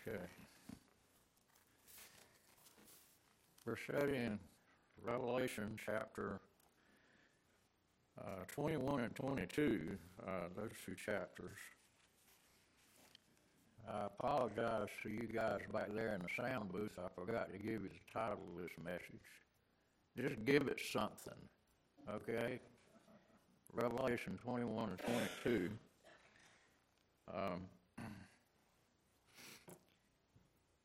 [0.00, 0.18] Okay.
[3.64, 4.38] We're studying
[5.04, 6.40] Revelation chapter
[8.20, 11.56] uh, 21 and 22, uh, those two chapters.
[13.88, 16.92] I apologize to you guys back there in the sound booth.
[16.98, 19.22] I forgot to give you the title of this message.
[20.16, 21.32] Just give it something,
[22.10, 22.60] okay?
[23.72, 24.98] Revelation 21 and
[25.44, 25.70] 22.
[27.34, 27.62] Um,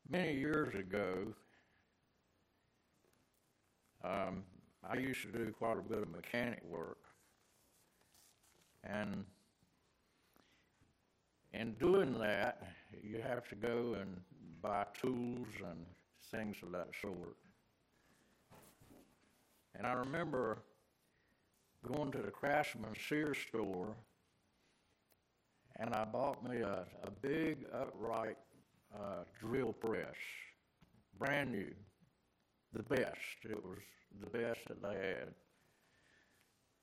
[0.08, 1.34] many years ago,
[4.04, 4.42] um,
[4.88, 6.98] I used to do quite a bit of mechanic work.
[8.84, 9.24] And
[11.52, 12.62] in doing that,
[13.02, 14.20] you have to go and
[14.62, 15.84] buy tools and
[16.30, 17.36] things of that sort.
[19.74, 20.62] And I remember
[21.86, 23.94] going to the Craftsman Sears store,
[25.76, 28.36] and I bought me a, a big upright
[28.94, 30.14] uh, drill press,
[31.18, 31.72] brand new,
[32.72, 33.18] the best.
[33.44, 33.78] It was
[34.20, 35.34] the best that they had.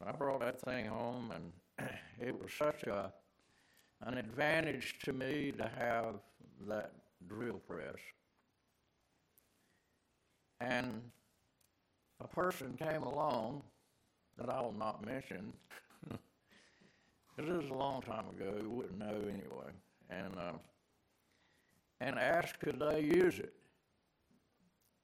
[0.06, 1.90] I brought that thing home, and
[2.20, 3.12] it was such a
[4.06, 6.16] an advantage to me to have
[6.68, 6.92] that
[7.28, 7.96] drill press.
[10.60, 11.02] And
[12.22, 13.64] a person came along
[14.38, 15.54] that I will not mention,
[17.38, 19.72] it was a long time ago, you wouldn't know anyway,
[20.10, 20.54] and, uh,
[22.02, 23.54] and asked could they use it.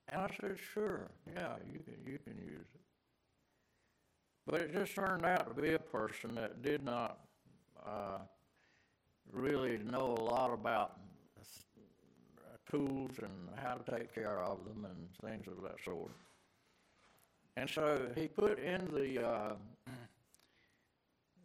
[0.10, 2.82] And I said, sure, yeah, you can, you can use it.
[4.46, 7.20] But it just turned out to be a person that did not
[7.86, 8.18] uh,
[9.32, 10.98] really know a lot about
[12.70, 16.12] tools and how to take care of them and things of that sort.
[17.58, 19.54] And so he put in the uh,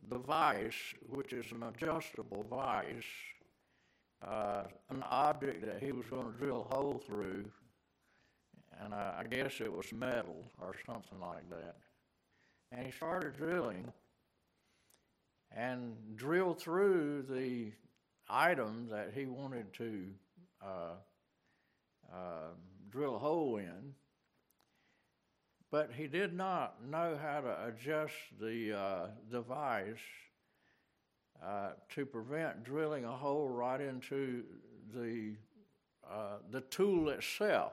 [0.09, 3.05] the vise, which is an adjustable vise,
[4.25, 7.45] uh, an object that he was going to drill a hole through,
[8.83, 11.77] and I, I guess it was metal or something like that.
[12.73, 13.93] And he started drilling
[15.55, 17.73] and drilled through the
[18.29, 20.07] item that he wanted to
[20.65, 20.97] uh,
[22.13, 22.49] uh,
[22.91, 23.95] drill a hole in,
[25.71, 29.97] but he did not know how to adjust the uh, device
[31.45, 34.45] uh, to prevent drilling a hole right into
[34.95, 35.35] the
[36.09, 37.73] uh, the tool itself.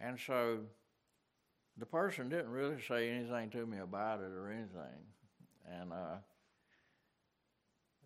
[0.00, 0.58] And so
[1.78, 5.00] the person didn't really say anything to me about it or anything.
[5.66, 6.16] And uh,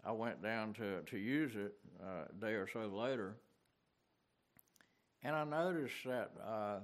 [0.04, 3.36] I went down to, to use it uh, a day or so later,
[5.22, 6.78] and I noticed that uh,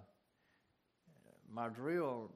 [1.48, 2.32] my drill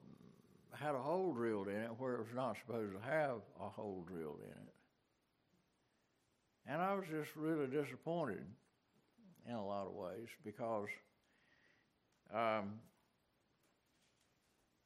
[0.75, 4.05] had a hole drilled in it where it was not supposed to have a hole
[4.07, 4.73] drilled in it.
[6.67, 8.45] And I was just really disappointed
[9.47, 10.87] in a lot of ways because
[12.33, 12.79] um,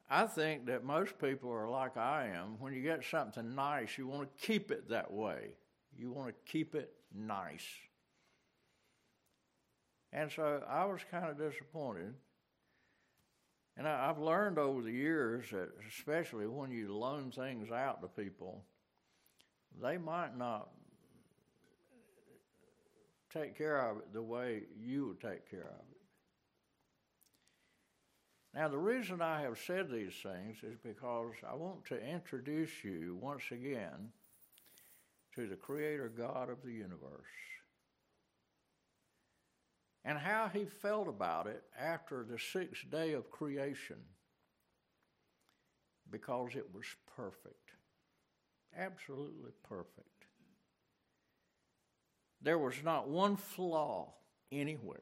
[0.08, 2.58] I think that most people are like I am.
[2.58, 5.50] When you get something nice, you want to keep it that way.
[5.96, 7.66] You want to keep it nice.
[10.12, 12.14] And so I was kind of disappointed.
[13.76, 18.08] And I, have learned over the years that, especially when you loan things out to
[18.08, 18.62] people,
[19.82, 20.68] they might not
[23.32, 25.94] take care of it the way you would take care of it.
[28.54, 33.18] Now, the reason I have said these things is because I want to introduce you
[33.20, 34.12] once again
[35.34, 37.26] to the Creator God of the universe
[40.04, 43.96] and how he felt about it after the sixth day of creation
[46.10, 46.84] because it was
[47.16, 47.72] perfect.
[48.76, 50.08] Absolutely perfect.
[52.42, 54.12] There was not one flaw
[54.52, 55.00] anywhere.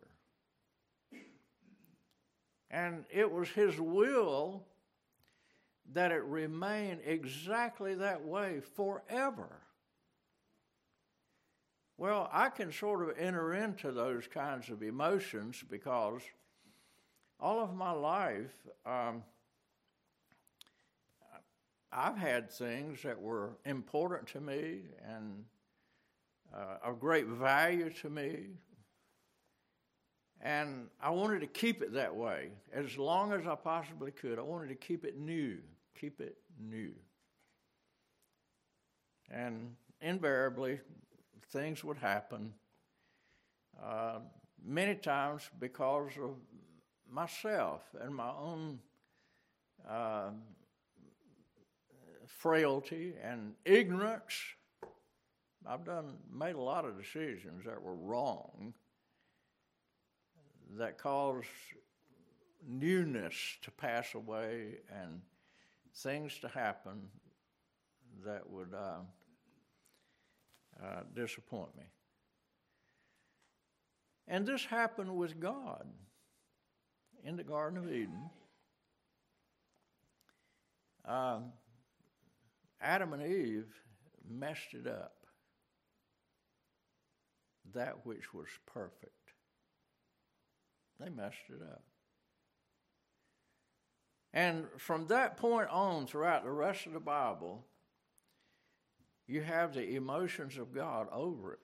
[2.70, 4.64] And it was his will
[5.92, 9.61] that it remain exactly that way forever.
[12.02, 16.20] Well, I can sort of enter into those kinds of emotions because
[17.38, 18.50] all of my life,
[18.84, 19.22] um,
[21.92, 25.44] I've had things that were important to me and
[26.52, 28.46] uh, of great value to me.
[30.40, 34.40] And I wanted to keep it that way as long as I possibly could.
[34.40, 35.58] I wanted to keep it new,
[36.00, 36.94] keep it new.
[39.30, 40.80] And invariably,
[41.52, 42.52] things would happen.
[43.82, 44.18] Uh,
[44.64, 46.36] many times because of
[47.10, 48.78] myself and my own
[49.88, 50.30] uh,
[52.26, 54.34] frailty and ignorance
[55.66, 58.74] I've done made a lot of decisions that were wrong
[60.76, 61.46] that caused
[62.66, 65.20] newness to pass away and
[65.94, 67.08] things to happen
[68.24, 69.00] that would uh,
[70.82, 71.84] uh, disappoint me.
[74.26, 75.86] And this happened with God
[77.24, 78.30] in the Garden of Eden.
[81.04, 81.52] Um,
[82.80, 83.72] Adam and Eve
[84.28, 85.14] messed it up.
[87.74, 89.12] That which was perfect.
[90.98, 91.82] They messed it up.
[94.32, 97.66] And from that point on, throughout the rest of the Bible,
[99.26, 101.58] you have the emotions of God over it.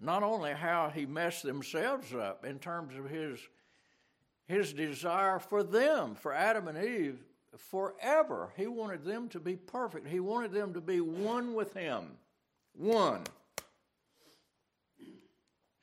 [0.00, 3.38] Not only how he messed themselves up in terms of his,
[4.46, 7.24] his desire for them, for Adam and Eve,
[7.56, 8.52] forever.
[8.56, 10.06] He wanted them to be perfect.
[10.06, 12.10] He wanted them to be one with him.
[12.74, 13.22] One.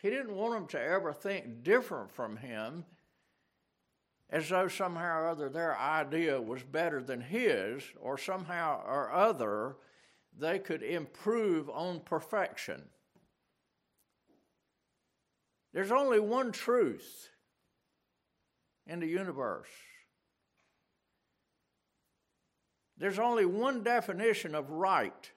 [0.02, 2.86] He didn't want them to ever think different from him
[4.32, 9.76] as though somehow or other their idea was better than his, or somehow or other
[10.38, 12.82] they could improve on perfection.
[15.74, 17.30] There's only one truth
[18.88, 19.70] in the universe.
[22.98, 25.32] There's only one definition of right,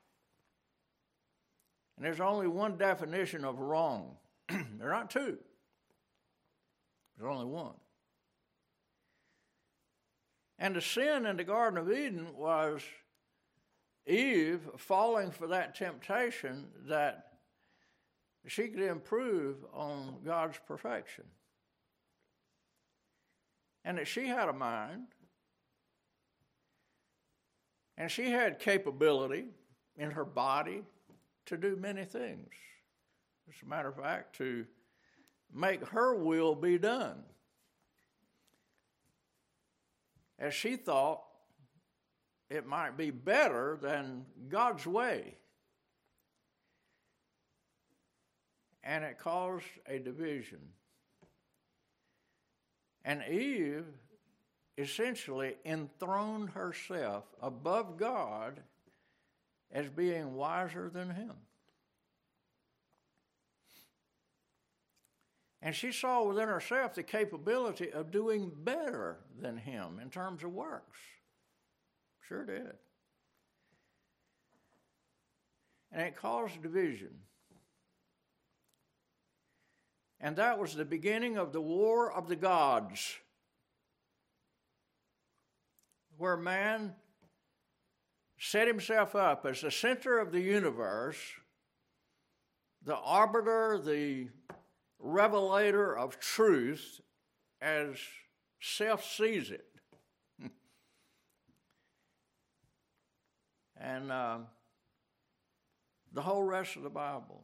[1.96, 4.16] and there's only one definition of wrong.
[4.48, 5.38] there are not two,
[7.16, 7.74] there's only one.
[10.58, 12.82] And the sin in the Garden of Eden was
[14.06, 17.32] Eve falling for that temptation that
[18.46, 21.24] she could improve on God's perfection.
[23.84, 25.08] And that she had a mind,
[27.96, 29.46] and she had capability
[29.96, 30.82] in her body
[31.46, 32.48] to do many things.
[33.48, 34.66] As a matter of fact, to
[35.52, 37.22] make her will be done.
[40.38, 41.22] As she thought
[42.50, 45.36] it might be better than God's way.
[48.82, 50.60] And it caused a division.
[53.04, 53.86] And Eve
[54.76, 58.60] essentially enthroned herself above God
[59.72, 61.34] as being wiser than him.
[65.64, 70.52] And she saw within herself the capability of doing better than him in terms of
[70.52, 70.98] works.
[72.28, 72.74] Sure did.
[75.90, 77.14] And it caused division.
[80.20, 83.16] And that was the beginning of the war of the gods,
[86.18, 86.92] where man
[88.38, 91.16] set himself up as the center of the universe,
[92.84, 94.28] the arbiter, the
[95.04, 97.00] revelator of truth
[97.60, 97.96] as
[98.60, 99.66] self sees it.
[103.76, 104.38] and uh,
[106.12, 107.42] the whole rest of the Bible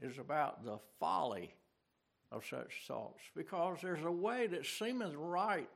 [0.00, 1.54] is about the folly
[2.30, 5.70] of such thoughts, because there's a way that seemeth right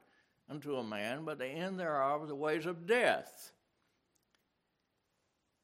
[0.50, 3.52] unto a man, but the end thereof are the ways of death.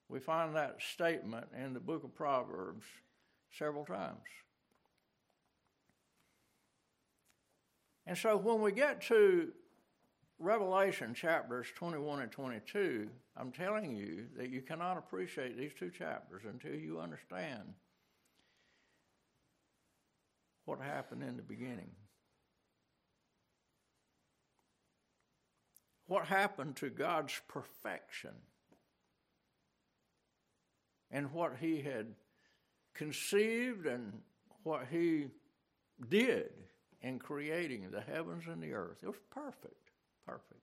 [0.08, 2.86] We find that statement in the book of Proverbs
[3.50, 4.22] several times.
[8.06, 9.52] And so when we get to
[10.38, 16.42] Revelation chapters 21 and 22, I'm telling you that you cannot appreciate these two chapters
[16.48, 17.62] until you understand
[20.66, 21.90] what happened in the beginning.
[26.06, 28.34] What happened to God's perfection
[31.10, 32.14] and what He had
[32.94, 34.12] conceived and
[34.62, 35.26] what He
[36.08, 36.52] did
[37.00, 38.98] in creating the heavens and the earth.
[39.02, 39.90] It was perfect,
[40.26, 40.60] perfect.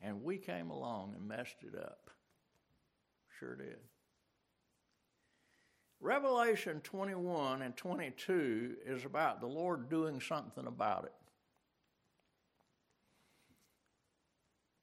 [0.00, 2.10] And we came along and messed it up.
[3.38, 3.78] Sure did.
[6.00, 11.14] Revelation 21 and 22 is about the Lord doing something about it.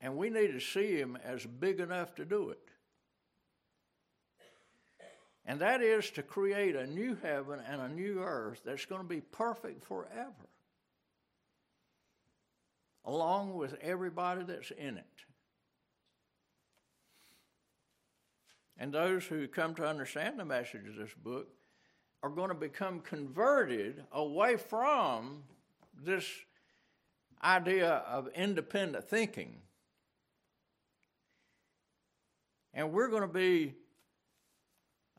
[0.02, 2.73] And we need to see Him as big enough to do it.
[5.46, 9.08] And that is to create a new heaven and a new earth that's going to
[9.08, 10.50] be perfect forever,
[13.06, 15.06] along with everybody that's in it.
[18.78, 21.48] And those who come to understand the message of this book
[22.22, 25.44] are going to become converted away from
[26.02, 26.26] this
[27.44, 29.58] idea of independent thinking
[32.74, 33.76] And we're going to be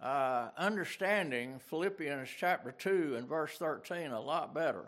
[0.05, 4.85] uh, understanding Philippians chapter 2 and verse 13 a lot better.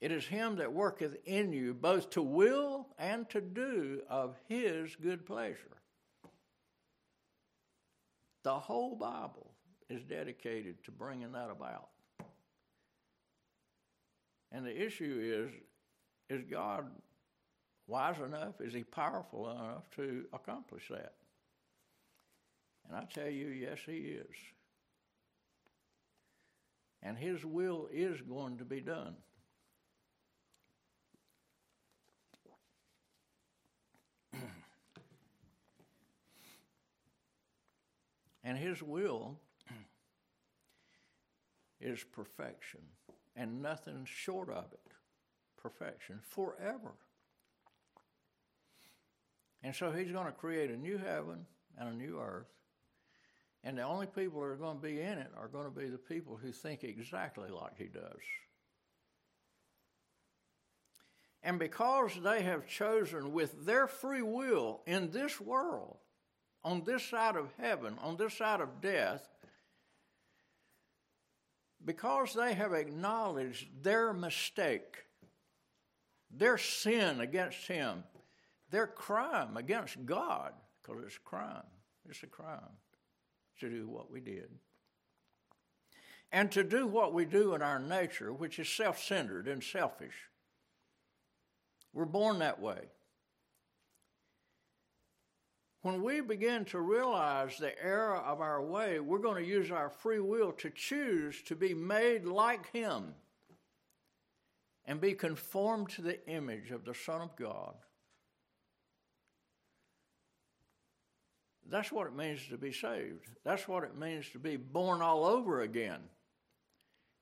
[0.00, 4.96] It is him that worketh in you both to will and to do of his
[4.96, 5.76] good pleasure.
[8.42, 9.50] The whole Bible
[9.90, 11.88] is dedicated to bringing that about.
[14.50, 15.52] And the issue is
[16.30, 16.86] is God
[17.86, 18.60] wise enough?
[18.60, 21.12] Is he powerful enough to accomplish that?
[22.90, 24.34] And I tell you, yes, he is.
[27.04, 29.14] And his will is going to be done.
[38.42, 39.38] and his will
[41.80, 42.80] is perfection
[43.36, 44.80] and nothing short of it.
[45.56, 46.96] Perfection forever.
[49.62, 51.46] And so he's going to create a new heaven
[51.78, 52.48] and a new earth.
[53.62, 55.88] And the only people that are going to be in it are going to be
[55.88, 58.20] the people who think exactly like he does.
[61.42, 65.96] And because they have chosen with their free will in this world,
[66.64, 69.26] on this side of heaven, on this side of death,
[71.82, 75.04] because they have acknowledged their mistake,
[76.30, 78.04] their sin against Him,
[78.70, 80.52] their crime against God,
[80.82, 81.62] because it's a crime.
[82.08, 82.76] It's a crime
[83.60, 84.48] to do what we did.
[86.32, 90.14] And to do what we do in our nature, which is self centered and selfish.
[91.92, 92.78] We're born that way.
[95.82, 99.88] When we begin to realize the error of our way, we're going to use our
[99.88, 103.14] free will to choose to be made like Him
[104.84, 107.74] and be conformed to the image of the Son of God.
[111.70, 113.28] That's what it means to be saved.
[113.44, 116.00] That's what it means to be born all over again.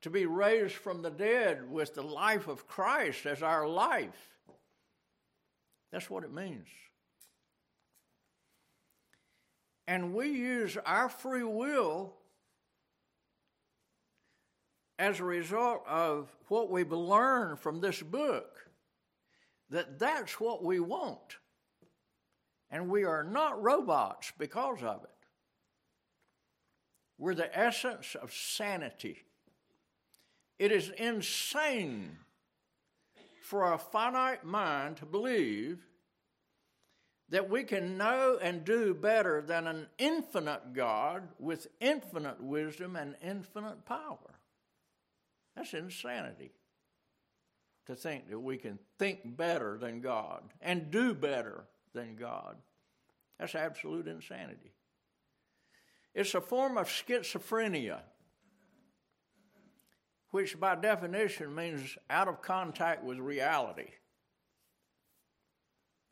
[0.02, 4.30] To be raised from the dead with the life of Christ as our life.
[5.92, 6.68] That's what it means.
[9.86, 12.14] And we use our free will
[14.98, 18.70] as a result of what we've learned from this book
[19.70, 21.36] that that's what we want.
[22.70, 25.10] And we are not robots because of it.
[27.18, 29.24] We're the essence of sanity.
[30.58, 32.18] It is insane
[33.42, 35.78] for a finite mind to believe
[37.30, 43.16] that we can know and do better than an infinite God with infinite wisdom and
[43.22, 44.38] infinite power.
[45.56, 46.52] That's insanity
[47.86, 51.64] to think that we can think better than God and do better
[51.94, 52.56] than God.
[53.38, 54.72] That's absolute insanity.
[56.14, 58.00] It's a form of schizophrenia,
[60.30, 63.90] which by definition means out of contact with reality.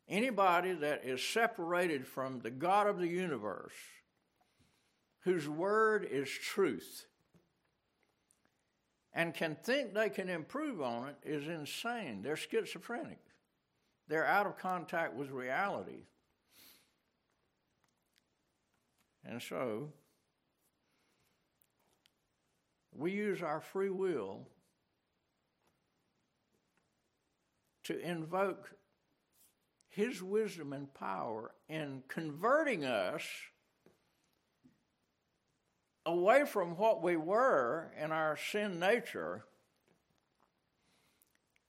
[0.07, 3.73] Anybody that is separated from the God of the universe,
[5.21, 7.05] whose word is truth,
[9.13, 12.21] and can think they can improve on it is insane.
[12.21, 13.19] They're schizophrenic.
[14.07, 16.03] They're out of contact with reality.
[19.25, 19.91] And so,
[22.95, 24.47] we use our free will
[27.83, 28.71] to invoke
[29.89, 33.23] his wisdom and power in converting us
[36.07, 39.43] away from what we were in our sin nature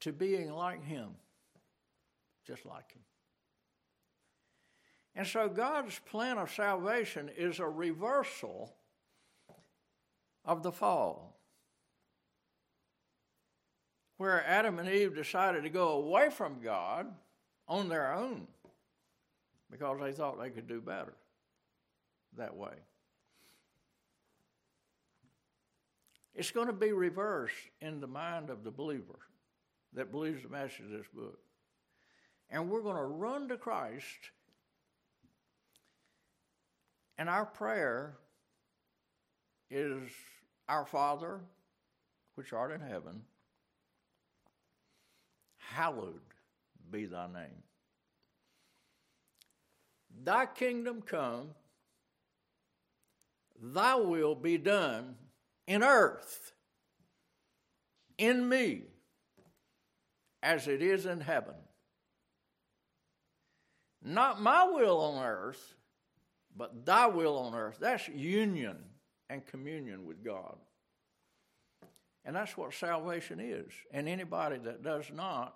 [0.01, 1.11] to being like Him,
[2.49, 3.03] just like Him.
[5.15, 8.75] And so God's plan of salvation is a reversal
[10.45, 11.39] of the fall.
[14.17, 17.07] Where Adam and Eve decided to go away from God
[17.69, 18.49] on their own
[19.71, 21.15] because they thought they could do better
[22.37, 22.75] that way.
[26.35, 29.19] It's going to be reversed in the mind of the believer
[29.95, 31.39] that believes the message of this book.
[32.51, 34.31] And we're going to run to Christ.
[37.19, 38.17] And our prayer
[39.71, 40.09] is
[40.69, 41.41] Our Father,
[42.37, 43.23] which art in heaven,
[45.59, 46.21] hallowed
[46.91, 47.63] be thy name.
[50.25, 51.51] Thy kingdom come,
[53.61, 55.17] thy will be done
[55.67, 56.53] in earth,
[58.17, 58.83] in me,
[60.43, 61.55] as it is in heaven.
[64.09, 65.75] Not my will on earth,
[66.57, 67.77] but thy will on earth.
[67.79, 68.79] That's union
[69.29, 70.57] and communion with God.
[72.25, 73.71] And that's what salvation is.
[73.93, 75.55] And anybody that does not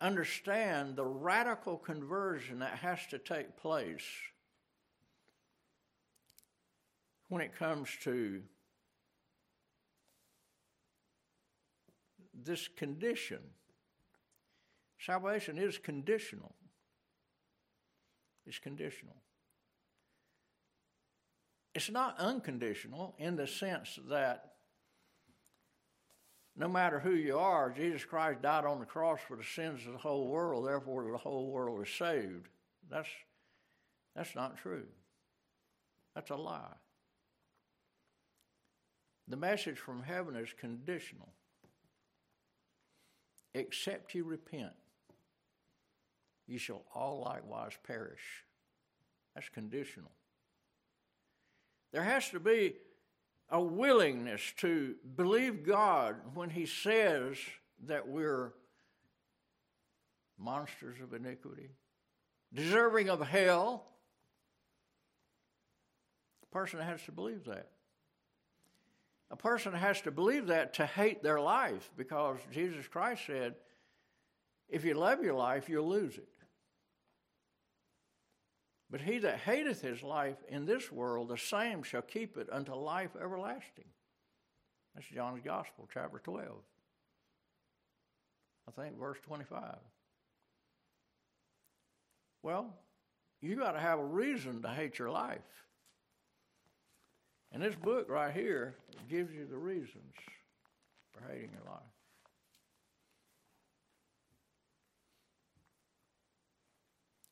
[0.00, 4.04] understand the radical conversion that has to take place
[7.30, 8.40] when it comes to
[12.32, 13.40] this condition.
[15.04, 16.54] Salvation is conditional.
[18.46, 19.16] It's conditional.
[21.74, 24.52] It's not unconditional in the sense that
[26.56, 29.92] no matter who you are, Jesus Christ died on the cross for the sins of
[29.92, 32.48] the whole world, therefore the whole world is saved.
[32.88, 33.08] That's,
[34.14, 34.86] that's not true.
[36.14, 36.76] That's a lie.
[39.26, 41.32] The message from heaven is conditional.
[43.54, 44.72] Except you repent,
[46.46, 48.44] you shall all likewise perish.
[49.34, 50.10] That's conditional.
[51.92, 52.74] There has to be
[53.50, 57.36] a willingness to believe God when He says
[57.86, 58.52] that we're
[60.38, 61.70] monsters of iniquity,
[62.52, 63.84] deserving of hell.
[66.42, 67.70] A person has to believe that.
[69.30, 73.54] A person has to believe that to hate their life because Jesus Christ said,
[74.68, 76.28] if you love your life, you'll lose it.
[78.94, 82.74] But he that hateth his life in this world, the same shall keep it unto
[82.74, 83.86] life everlasting.
[84.94, 86.46] That's John's Gospel, chapter 12.
[88.68, 89.78] I think verse 25.
[92.44, 92.72] Well,
[93.42, 95.40] you got to have a reason to hate your life.
[97.50, 98.76] And this book right here
[99.10, 100.14] gives you the reasons
[101.10, 101.93] for hating your life.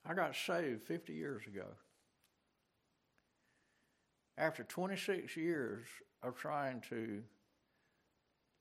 [0.05, 1.67] I got saved 50 years ago.
[4.37, 5.87] After 26 years
[6.23, 7.23] of trying to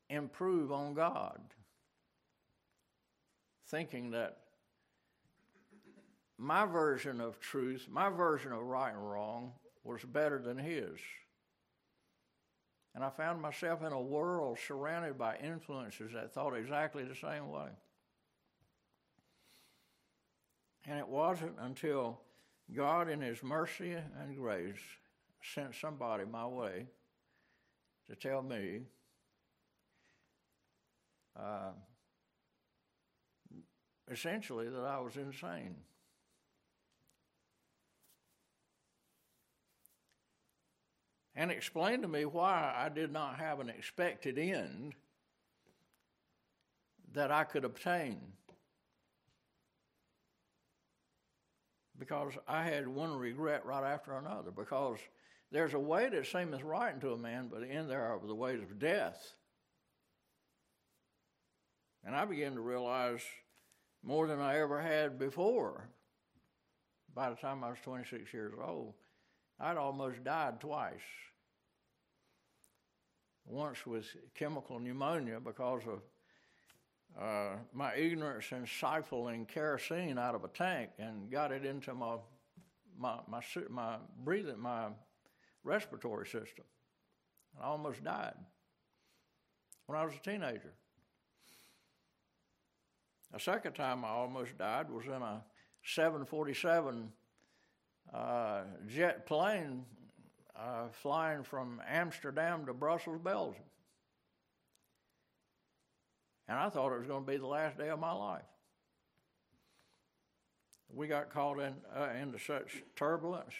[0.09, 1.39] improve on God,
[3.67, 4.37] thinking that
[6.37, 10.99] my version of truth, my version of right and wrong, was better than His.
[12.93, 17.49] And I found myself in a world surrounded by influences that thought exactly the same
[17.49, 17.69] way.
[20.87, 22.19] And it wasn't until
[22.73, 24.79] God, in His mercy and grace,
[25.43, 26.85] sent somebody my way
[28.09, 28.81] to tell me
[31.39, 31.71] uh,
[34.09, 35.75] essentially that I was insane.
[41.35, 44.93] And explained to me why I did not have an expected end
[47.13, 48.19] that I could obtain.
[52.01, 54.49] Because I had one regret right after another.
[54.49, 54.97] Because
[55.51, 58.59] there's a way that seemeth right unto a man, but in there are the ways
[58.59, 59.35] of death.
[62.03, 63.21] And I began to realize
[64.03, 65.89] more than I ever had before.
[67.13, 68.95] By the time I was 26 years old,
[69.59, 70.95] I'd almost died twice.
[73.45, 75.99] Once with chemical pneumonia because of
[77.19, 82.15] uh, my ignorance in siphoning kerosene out of a tank and got it into my
[82.97, 84.87] my my my breathing my
[85.63, 86.65] respiratory system.
[87.61, 88.35] I almost died
[89.87, 90.73] when I was a teenager.
[93.33, 95.43] A second time I almost died was in a
[95.83, 97.11] 747
[98.13, 99.85] uh, jet plane
[100.55, 103.63] uh, flying from Amsterdam to Brussels, Belgium.
[106.51, 108.43] And I thought it was going to be the last day of my life.
[110.93, 113.53] We got caught in, uh, into such turbulence.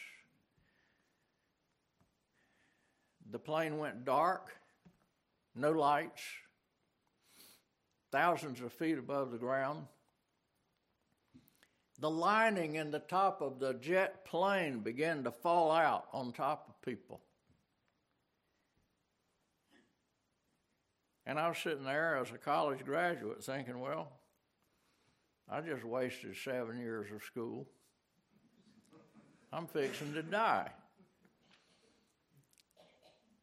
[3.32, 4.58] The plane went dark,
[5.56, 6.21] no lights,
[8.12, 9.86] thousands of feet above the ground.
[11.97, 16.65] The lining in the top of the jet plane began to fall out on top
[16.67, 17.21] of people.
[21.32, 24.12] And I was sitting there as a college graduate thinking, well,
[25.50, 27.70] I just wasted seven years of school.
[29.54, 30.72] I'm fixing to die.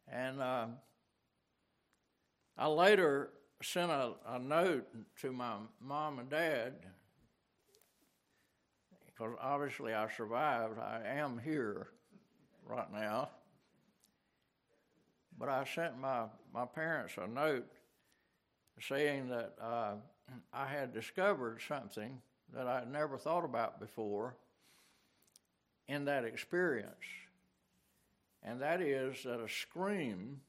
[0.07, 0.67] And uh,
[2.59, 3.31] I later
[3.63, 4.85] sent a, a note
[5.21, 6.73] to my mom and dad
[9.07, 10.77] because obviously I survived.
[10.77, 11.87] I am here
[12.67, 13.29] right now.
[15.39, 17.65] But I sent my, my parents a note
[18.81, 19.93] saying that uh,
[20.53, 22.21] I had discovered something
[22.53, 24.35] that I had never thought about before
[25.87, 26.93] in that experience.
[28.43, 30.41] And that is that a scream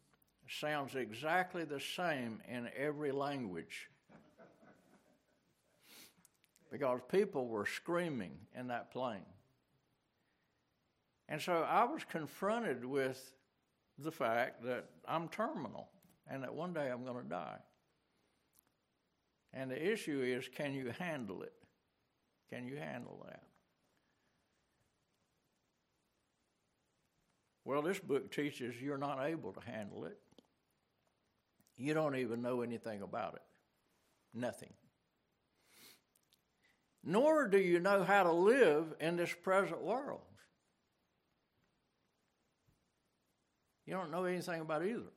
[0.49, 3.89] sounds exactly the same in every language.
[6.71, 9.27] because people were screaming in that plane.
[11.29, 13.33] And so I was confronted with
[13.99, 15.89] the fact that I'm terminal
[16.29, 17.59] and that one day I'm going to die.
[19.53, 21.53] And the issue is can you handle it?
[22.51, 23.43] Can you handle that?
[27.65, 30.19] Well, this book teaches you're not able to handle it.
[31.77, 33.43] You don't even know anything about it.
[34.35, 34.73] Nothing.
[37.03, 40.21] Nor do you know how to live in this present world.
[43.87, 45.11] You don't know anything about either.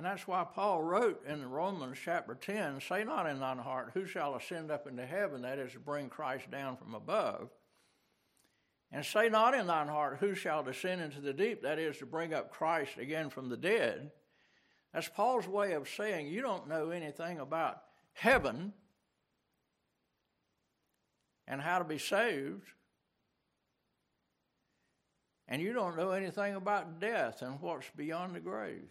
[0.00, 4.06] And that's why Paul wrote in Romans chapter 10 Say not in thine heart, Who
[4.06, 5.42] shall ascend up into heaven?
[5.42, 7.50] That is to bring Christ down from above.
[8.90, 11.60] And say not in thine heart, Who shall descend into the deep?
[11.60, 14.10] That is to bring up Christ again from the dead.
[14.94, 17.82] That's Paul's way of saying you don't know anything about
[18.14, 18.72] heaven
[21.46, 22.72] and how to be saved.
[25.46, 28.88] And you don't know anything about death and what's beyond the grave.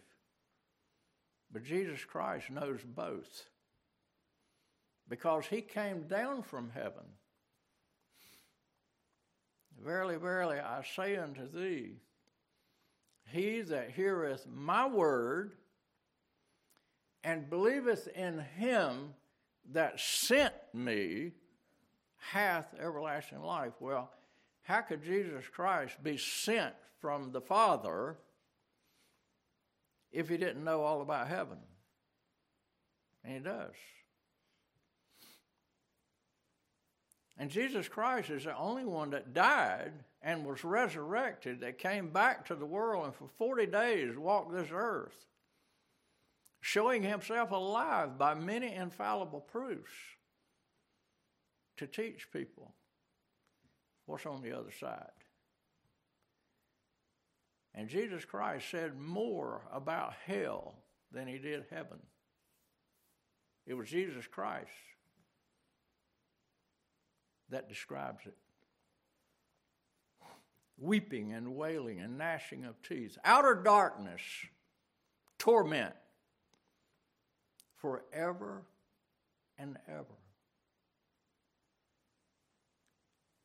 [1.52, 3.46] But Jesus Christ knows both.
[5.08, 7.04] Because he came down from heaven
[9.84, 11.96] Verily, verily, I say unto thee,
[13.26, 15.52] he that heareth my word
[17.24, 19.14] and believeth in him
[19.72, 21.32] that sent me
[22.16, 23.72] hath everlasting life.
[23.80, 24.10] Well,
[24.62, 28.18] how could Jesus Christ be sent from the Father
[30.12, 31.58] if he didn't know all about heaven?
[33.24, 33.74] And he does.
[37.38, 39.92] And Jesus Christ is the only one that died
[40.22, 44.68] and was resurrected that came back to the world and for 40 days walked this
[44.70, 45.24] earth,
[46.60, 49.90] showing himself alive by many infallible proofs
[51.78, 52.74] to teach people
[54.04, 55.08] what's on the other side.
[57.74, 60.74] And Jesus Christ said more about hell
[61.12, 61.98] than he did heaven.
[63.66, 64.70] It was Jesus Christ
[67.50, 68.36] that describes it
[70.80, 74.22] weeping and wailing and gnashing of teeth, outer darkness,
[75.38, 75.94] torment
[77.76, 78.62] forever
[79.58, 80.06] and ever.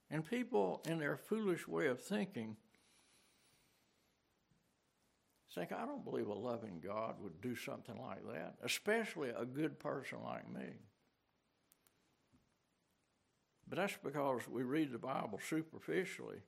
[0.10, 2.56] And people, in their foolish way of thinking,
[5.56, 9.80] think, I don't believe a loving God would do something like that, especially a good
[9.80, 10.68] person like me.
[13.68, 16.40] But that's because we read the Bible superficially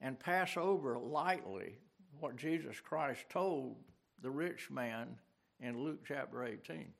[0.00, 1.78] and pass over lightly
[2.20, 3.76] what Jesus Christ told
[4.22, 5.16] the rich man
[5.58, 6.92] in Luke chapter 18.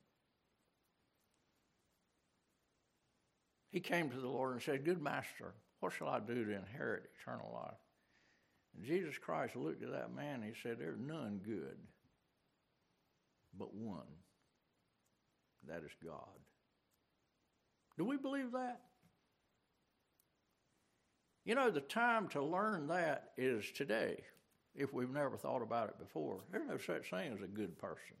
[3.71, 7.09] He came to the Lord and said, Good master, what shall I do to inherit
[7.21, 7.77] eternal life?
[8.75, 11.77] And Jesus Christ looked at that man and he said, There's none good
[13.57, 14.07] but one.
[15.67, 16.39] That is God.
[17.97, 18.79] Do we believe that?
[21.43, 24.23] You know, the time to learn that is today,
[24.75, 26.39] if we've never thought about it before.
[26.51, 28.15] There's no such thing as a good person.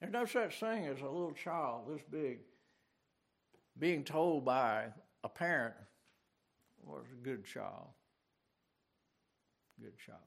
[0.00, 2.40] There's no such thing as a little child this big
[3.78, 4.86] being told by
[5.24, 5.74] a parent
[6.84, 7.88] was a good child.
[9.80, 10.18] Good child.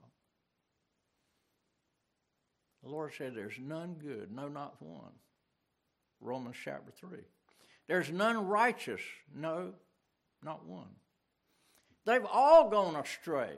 [2.83, 5.13] The Lord said, There's none good, no, not one.
[6.21, 7.19] Romans chapter 3.
[7.87, 9.01] There's none righteous.
[9.33, 9.73] No,
[10.43, 10.89] not one.
[12.05, 13.57] They've all gone astray.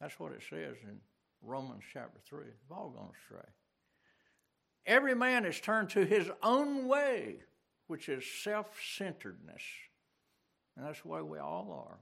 [0.00, 0.98] That's what it says in
[1.42, 2.44] Romans chapter 3.
[2.44, 3.48] They've all gone astray.
[4.84, 7.36] Every man is turned to his own way,
[7.86, 9.62] which is self centeredness.
[10.76, 11.98] And that's the way we all are.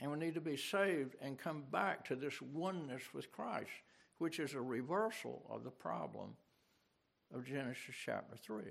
[0.00, 3.70] And we need to be saved and come back to this oneness with Christ,
[4.18, 6.36] which is a reversal of the problem
[7.34, 8.62] of Genesis chapter 3.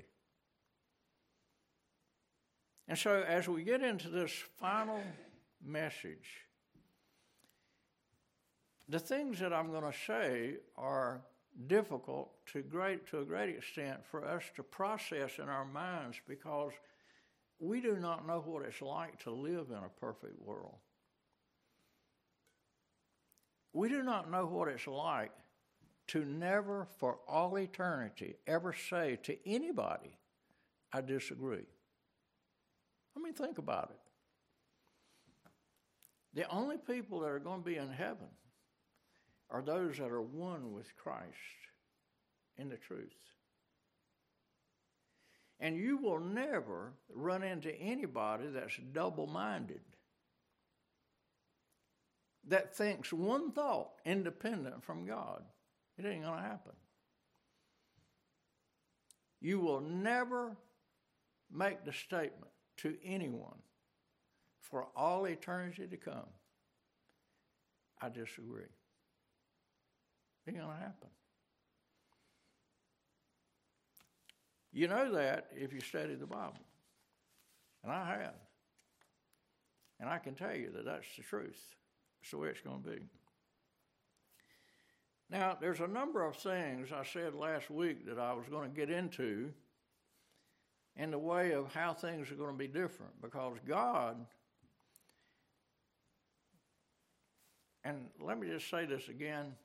[2.87, 5.01] And so, as we get into this final
[5.63, 6.45] message,
[8.87, 11.21] the things that I'm going to say are
[11.67, 16.71] difficult to great to a great extent for us to process in our minds because
[17.59, 20.75] we do not know what it's like to live in a perfect world.
[23.73, 25.31] We do not know what it's like
[26.07, 30.17] to never for all eternity ever say to anybody,
[30.93, 31.65] I disagree.
[33.15, 33.99] I mean, think about it.
[36.33, 38.27] The only people that are going to be in heaven
[39.49, 41.25] are those that are one with Christ
[42.57, 43.15] in the truth.
[45.59, 49.81] And you will never run into anybody that's double minded,
[52.47, 55.43] that thinks one thought independent from God.
[55.97, 56.73] It ain't going to happen.
[59.41, 60.55] You will never
[61.51, 63.57] make the statement to anyone
[64.59, 66.27] for all eternity to come.
[68.01, 68.63] I disagree.
[70.45, 71.09] It ain't going to happen.
[74.77, 76.53] You know that if you study the Bible.
[77.83, 78.35] And I have.
[79.99, 81.57] And I can tell you that that's the truth.
[82.21, 82.99] That's the way it's going to be.
[85.31, 88.75] Now, there's a number of things I said last week that I was going to
[88.75, 89.51] get into
[90.95, 94.23] in the way of how things are going to be different because God,
[97.83, 99.55] and let me just say this again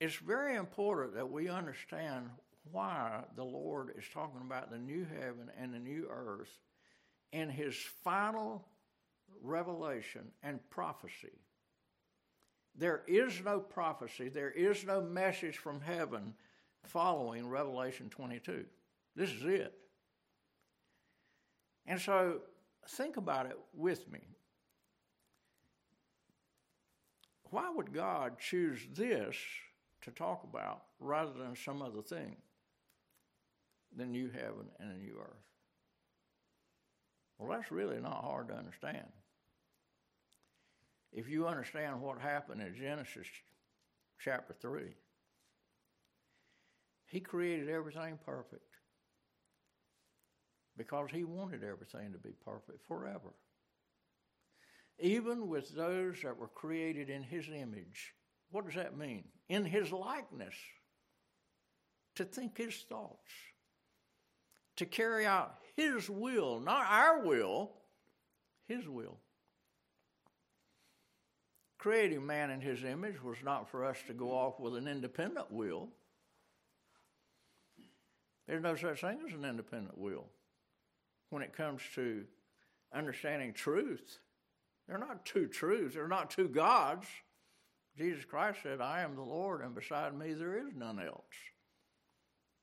[0.00, 2.30] it's very important that we understand
[2.72, 6.50] why the Lord is talking about the new heaven and the new earth
[7.32, 8.66] in his final
[9.42, 11.38] revelation and prophecy.
[12.76, 16.34] There is no prophecy, there is no message from heaven
[16.84, 18.64] following Revelation 22.
[19.14, 19.74] This is it.
[21.86, 22.40] And so
[22.88, 24.20] think about it with me.
[27.50, 29.36] Why would God choose this
[30.02, 32.36] to talk about rather than some other thing,
[33.96, 35.50] the new heaven and a new earth.
[37.38, 39.06] Well, that's really not hard to understand.
[41.12, 43.26] If you understand what happened in Genesis
[44.22, 44.94] chapter 3,
[47.06, 48.76] he created everything perfect
[50.76, 53.34] because he wanted everything to be perfect forever.
[54.98, 58.14] Even with those that were created in his image,
[58.50, 59.24] what does that mean?
[59.48, 60.54] In his likeness,
[62.16, 63.30] to think his thoughts,
[64.76, 67.72] to carry out his will, not our will,
[68.66, 69.18] his will.
[71.78, 75.50] Creating man in his image was not for us to go off with an independent
[75.50, 75.88] will.
[78.46, 80.26] There's no such thing as an independent will
[81.30, 82.24] when it comes to
[82.92, 84.18] understanding truth.
[84.86, 87.06] They're not two truths, they're not two gods.
[88.00, 91.20] Jesus Christ said, I am the Lord, and beside me there is none else.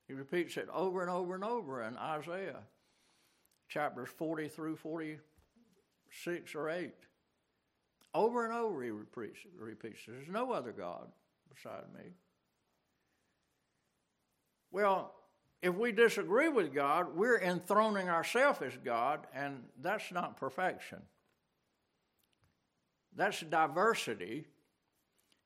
[0.07, 2.63] He repeats it over and over and over in Isaiah
[3.69, 6.91] chapters 40 through 46 or 8.
[8.15, 11.05] Over and over he repeats, repeats There's no other God
[11.53, 12.13] beside me.
[14.71, 15.13] Well,
[15.61, 21.03] if we disagree with God, we're enthroning ourselves as God, and that's not perfection.
[23.15, 24.47] That's diversity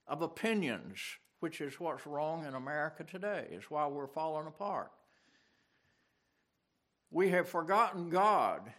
[0.08, 1.00] of opinions,
[1.40, 3.48] which is what's wrong in America today.
[3.52, 4.92] It's why we're falling apart.
[7.10, 8.72] We have forgotten God.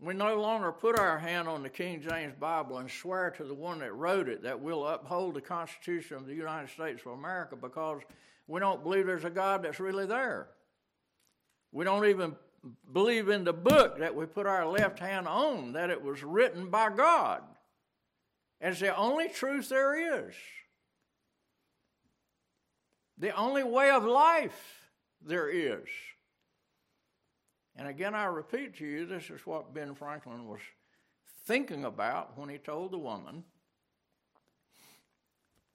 [0.00, 3.54] We no longer put our hand on the King James Bible and swear to the
[3.54, 7.56] one that wrote it that we'll uphold the Constitution of the United States of America
[7.56, 8.02] because
[8.46, 10.48] we don't believe there's a God that's really there.
[11.72, 12.36] We don't even
[12.92, 16.70] believe in the book that we put our left hand on, that it was written
[16.70, 17.42] by God.
[18.60, 20.34] It's the only truth there is.
[23.18, 24.90] The only way of life
[25.20, 25.86] there is.
[27.76, 30.60] And again, I repeat to you, this is what Ben Franklin was
[31.46, 33.44] thinking about when he told the woman,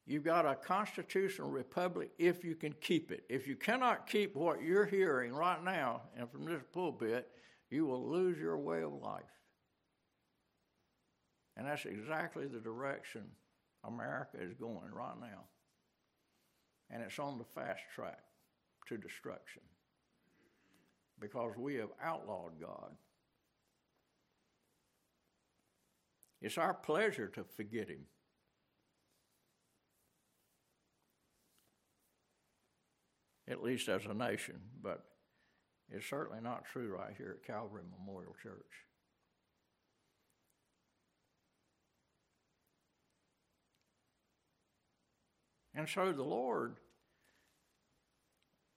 [0.06, 3.24] You've got a constitutional republic if you can keep it.
[3.30, 7.30] If you cannot keep what you're hearing right now and from this pulpit,
[7.70, 9.24] you will lose your way of life.
[11.56, 13.24] And that's exactly the direction
[13.84, 15.46] America is going right now.
[16.90, 18.24] And it's on the fast track
[18.88, 19.62] to destruction
[21.20, 22.92] because we have outlawed God.
[26.42, 28.06] It's our pleasure to forget Him.
[33.48, 35.06] At least as a nation, but
[35.90, 38.66] it's certainly not true right here at Calvary Memorial Church.
[45.76, 46.76] And so the Lord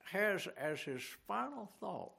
[0.05, 2.13] has as his final thought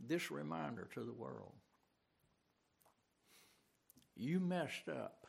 [0.00, 1.52] this reminder to the world
[4.16, 5.26] you messed up.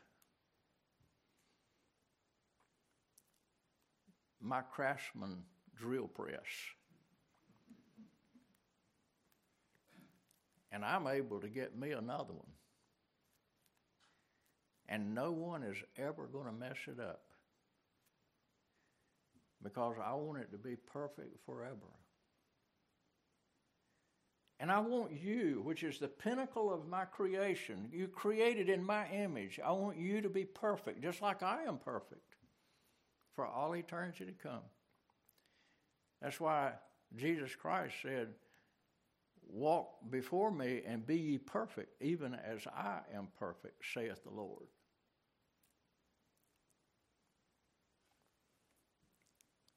[4.39, 5.43] My craftsman
[5.75, 6.39] drill press.
[10.71, 12.45] And I'm able to get me another one.
[14.87, 17.21] And no one is ever going to mess it up
[19.63, 21.91] because I want it to be perfect forever.
[24.59, 29.09] And I want you, which is the pinnacle of my creation, you created in my
[29.09, 29.59] image.
[29.63, 32.35] I want you to be perfect, just like I am perfect,
[33.35, 34.63] for all eternity to come.
[36.21, 36.73] That's why
[37.15, 38.29] Jesus Christ said,
[39.47, 44.65] Walk before me and be ye perfect, even as I am perfect, saith the Lord.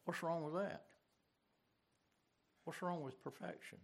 [0.08, 0.84] What's wrong with that?
[2.64, 3.76] What's wrong with perfection?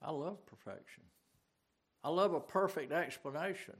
[0.00, 1.02] I love perfection.
[2.04, 3.74] I love a perfect explanation.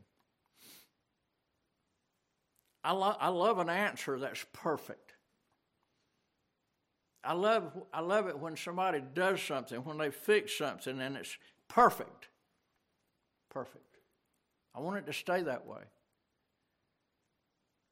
[2.83, 5.13] I, lo- I love an answer that's perfect.
[7.23, 11.37] I love, I love it when somebody does something, when they fix something and it's
[11.69, 12.31] perfect.
[13.49, 13.99] Perfect.
[14.75, 15.83] I want it to stay that way.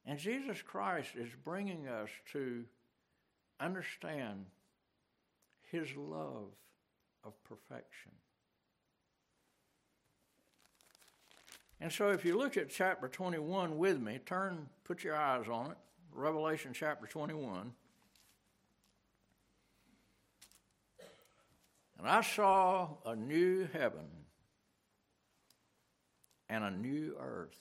[0.06, 2.64] And Jesus Christ is bringing us to
[3.58, 4.46] understand
[5.70, 6.52] his love
[7.24, 8.12] of perfection.
[11.80, 15.72] And so, if you look at chapter 21 with me, turn, put your eyes on
[15.72, 15.76] it,
[16.12, 17.72] Revelation chapter 21.
[21.98, 24.06] And I saw a new heaven
[26.48, 27.58] and a new earth.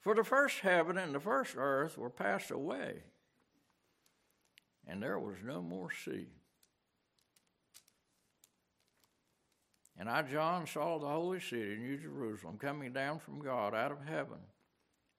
[0.00, 3.02] For the first heaven and the first earth were passed away,
[4.86, 6.28] and there was no more sea.
[9.98, 13.98] And I, John, saw the holy city, New Jerusalem, coming down from God out of
[14.08, 14.38] heaven,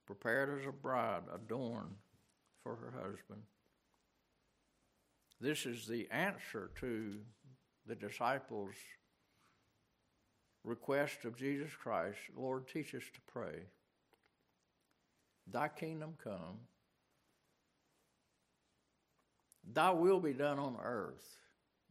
[0.06, 1.94] prepared as a bride adorned
[2.64, 3.42] for her husband.
[5.40, 7.18] This is the answer to
[7.86, 8.74] the disciples'
[10.64, 13.62] request of Jesus Christ Lord, teach us to pray.
[15.50, 16.58] Thy kingdom come,
[19.72, 21.36] thy will be done on earth,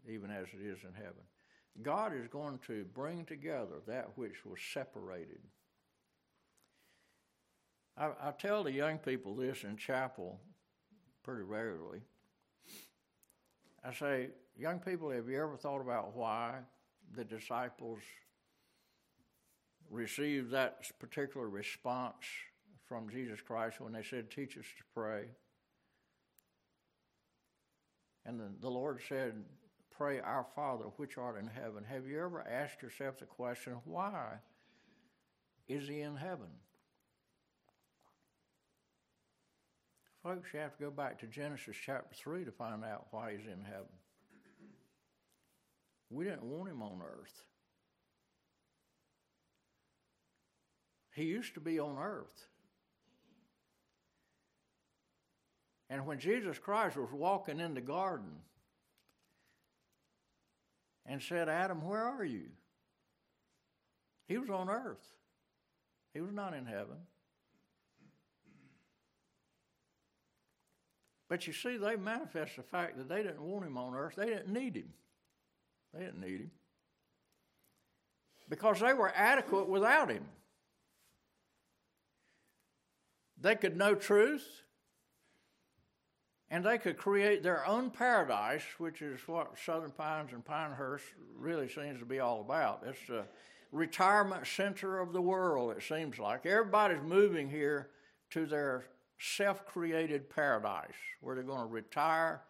[0.09, 1.23] even as it is in heaven.
[1.81, 5.39] God is going to bring together that which was separated.
[7.97, 10.39] I, I, tell the young people this in chapel
[11.23, 12.01] pretty regularly.
[13.83, 16.55] I say, young people, have you ever thought about why
[17.15, 17.99] the disciples
[19.89, 22.25] received that particular response
[22.91, 25.23] from Jesus Christ when they said, Teach us to pray?
[28.25, 29.33] And the, the Lord said,
[29.97, 31.85] pray, Our Father, which art in heaven.
[31.89, 34.39] Have you ever asked yourself the question, why
[35.69, 36.49] is he in heaven?
[40.21, 43.47] Folks, you have to go back to Genesis chapter 3 to find out why he's
[43.47, 43.87] in heaven.
[46.09, 47.45] We didn't want him on earth.
[51.15, 52.49] He used to be on earth.
[55.91, 58.31] And when Jesus Christ was walking in the garden,
[61.05, 62.45] and said, Adam, where are you?
[64.27, 65.05] He was on earth,
[66.13, 66.97] he was not in heaven.
[71.27, 74.15] But you see, they manifest the fact that they didn't want him on earth.
[74.17, 74.89] They didn't need him.
[75.93, 76.51] They didn't need him.
[78.49, 80.25] Because they were adequate without him.
[83.39, 84.63] They could know truth
[86.51, 91.69] and they could create their own paradise, which is what Southern Pines and Pinehurst really
[91.69, 92.83] seems to be all about.
[92.85, 93.23] It's the
[93.71, 96.45] retirement center of the world, it seems like.
[96.45, 97.91] Everybody's moving here
[98.31, 98.83] to their
[99.17, 102.41] self created paradise where they're going to retire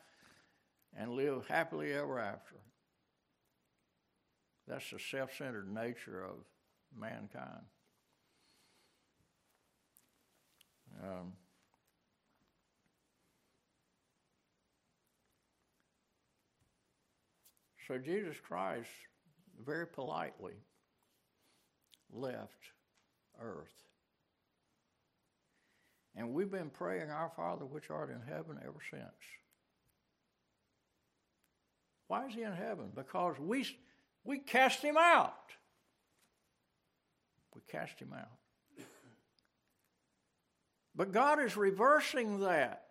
[0.97, 2.55] and live happily ever after.
[4.67, 6.37] That's the self centered nature of
[6.99, 7.65] mankind.
[11.03, 11.33] Um,
[17.87, 18.89] So Jesus Christ
[19.65, 20.53] very politely
[22.11, 22.71] left
[23.39, 23.73] earth.
[26.15, 29.03] And we've been praying, Our Father which art in heaven, ever since.
[32.07, 32.91] Why is he in heaven?
[32.93, 33.65] Because we,
[34.25, 35.33] we cast him out.
[37.55, 38.27] We cast him out.
[40.93, 42.83] But God is reversing that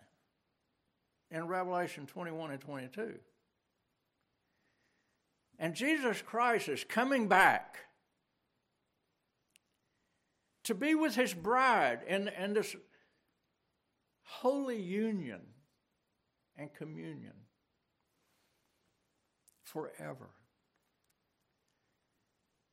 [1.30, 3.18] in Revelation 21 and 22.
[5.60, 7.76] And Jesus Christ is coming back
[10.64, 12.74] to be with his bride in, and this
[14.22, 15.42] holy union
[16.56, 17.34] and communion
[19.62, 20.30] forever.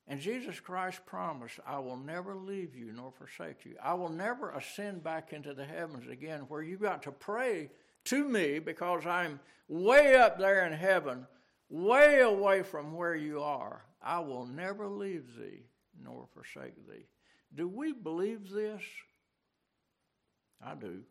[0.07, 3.75] And Jesus Christ promised, I will never leave you nor forsake you.
[3.83, 7.69] I will never ascend back into the heavens again, where you got to pray
[8.05, 11.27] to me because I'm way up there in heaven,
[11.69, 13.83] way away from where you are.
[14.01, 15.63] I will never leave thee
[16.01, 17.07] nor forsake thee.
[17.53, 18.81] Do we believe this?
[20.63, 21.01] I do.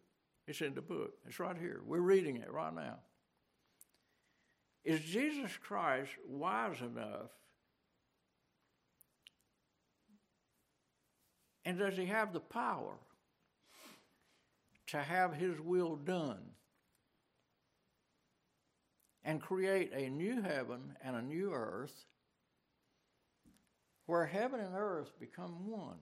[0.47, 1.81] It's in the book, it's right here.
[1.85, 2.99] We're reading it right now.
[4.85, 7.31] Is Jesus Christ wise enough
[11.67, 12.95] And does he have the power
[14.87, 16.53] to have his will done
[19.27, 22.07] and create a new heaven and a new earth
[24.07, 25.99] where heaven and earth become one?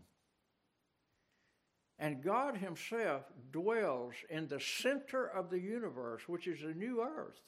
[1.99, 7.41] And God Himself dwells in the center of the universe, which is a new earth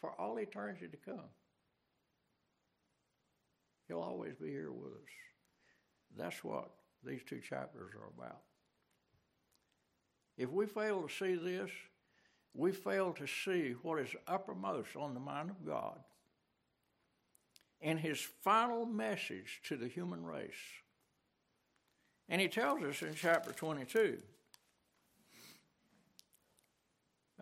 [0.00, 1.28] for all eternity to come.
[3.86, 5.08] He'll always be here with us.
[6.16, 6.70] That's what
[7.04, 8.40] these two chapters are about.
[10.36, 11.70] If we fail to see this,
[12.56, 15.98] we fail to see what is uppermost on the mind of God
[17.80, 20.50] in his final message to the human race.
[22.28, 24.18] And he tells us in chapter 22.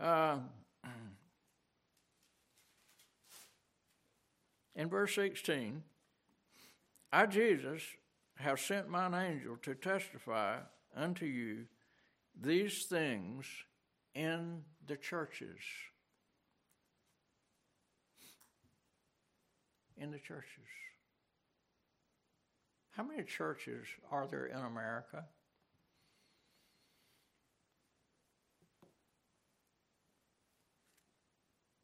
[0.01, 0.39] Uh,
[4.75, 5.83] in verse 16,
[7.13, 7.83] I, Jesus,
[8.37, 10.57] have sent mine angel to testify
[10.97, 11.67] unto you
[12.39, 13.47] these things
[14.15, 15.59] in the churches.
[19.97, 20.67] In the churches.
[22.91, 25.25] How many churches are there in America?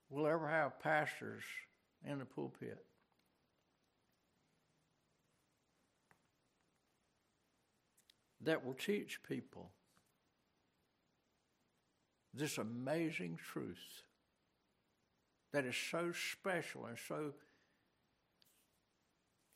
[0.09, 1.43] Will ever have pastors
[2.05, 2.85] in the pulpit?
[8.43, 9.71] that will teach people
[12.33, 14.03] this amazing truth
[15.53, 17.33] that is so special and so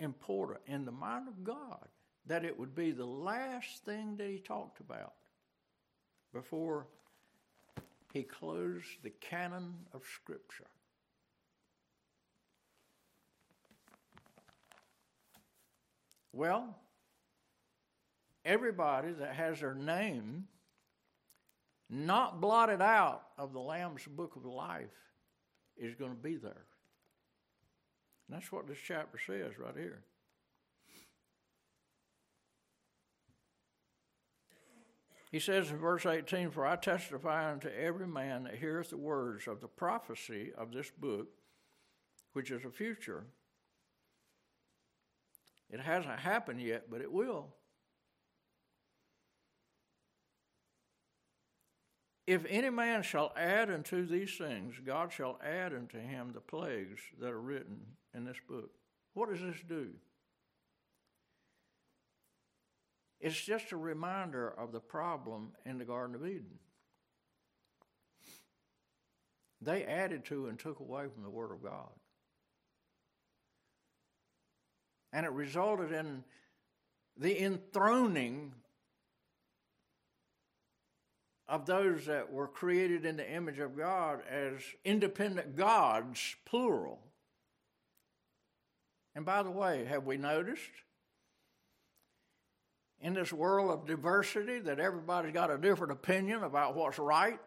[0.00, 1.88] important in the mind of God
[2.26, 5.12] that it would be the last thing that he talked about
[6.32, 6.86] before
[8.12, 10.66] he closed the canon of Scripture.
[16.32, 16.76] Well,
[18.44, 20.48] everybody that has their name
[21.94, 24.90] not blotted out of the Lamb's book of life
[25.76, 26.66] is going to be there.
[28.28, 30.02] And that's what this chapter says right here.
[35.30, 39.48] He says in verse 18, For I testify unto every man that heareth the words
[39.48, 41.26] of the prophecy of this book,
[42.34, 43.24] which is a future.
[45.70, 47.48] It hasn't happened yet, but it will.
[52.26, 57.00] If any man shall add unto these things, God shall add unto him the plagues
[57.20, 57.80] that are written
[58.14, 58.70] in this book.
[59.12, 59.90] What does this do?
[63.20, 66.58] It's just a reminder of the problem in the Garden of Eden.
[69.60, 71.88] They added to and took away from the Word of God.
[75.12, 76.24] And it resulted in
[77.16, 78.52] the enthroning
[81.48, 87.00] of those that were created in the image of God as independent gods, plural.
[89.14, 90.62] And by the way, have we noticed
[93.00, 97.38] in this world of diversity that everybody's got a different opinion about what's right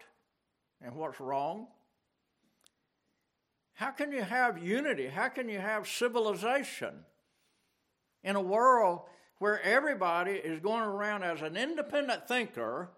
[0.81, 1.67] and what's wrong?
[3.73, 5.07] How can you have unity?
[5.07, 6.93] How can you have civilization
[8.23, 9.01] in a world
[9.39, 12.89] where everybody is going around as an independent thinker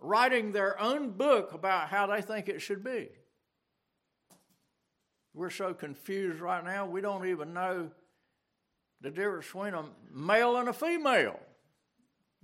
[0.00, 3.08] writing their own book about how they think it should be.
[5.34, 7.90] We're so confused right now, we don't even know
[9.00, 11.38] the difference between a male and a female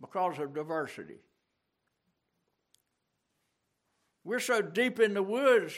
[0.00, 1.18] because of diversity.
[4.24, 5.74] We're so deep in the woods,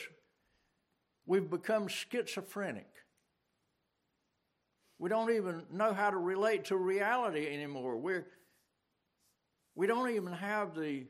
[1.26, 2.86] we've become schizophrenic.
[4.98, 7.96] We don't even know how to relate to reality anymore.
[7.96, 8.26] We're,
[9.74, 11.06] we don't even have the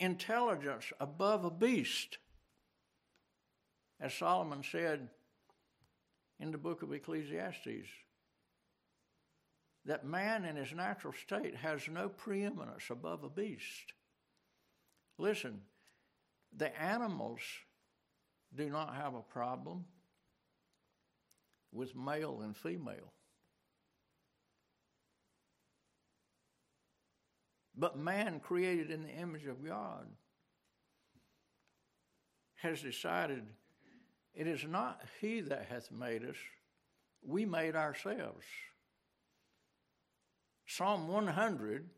[0.00, 2.18] intelligence above a beast.
[4.00, 5.08] As Solomon said
[6.38, 7.88] in the book of Ecclesiastes,
[9.84, 13.94] that man in his natural state has no preeminence above a beast.
[15.16, 15.62] Listen,
[16.56, 17.40] the animals
[18.54, 19.84] do not have a problem
[21.72, 23.12] with male and female.
[27.78, 30.06] But man, created in the image of God,
[32.56, 33.44] has decided
[34.34, 36.36] it is not he that hath made us,
[37.24, 38.44] we made ourselves.
[40.66, 41.88] Psalm 100,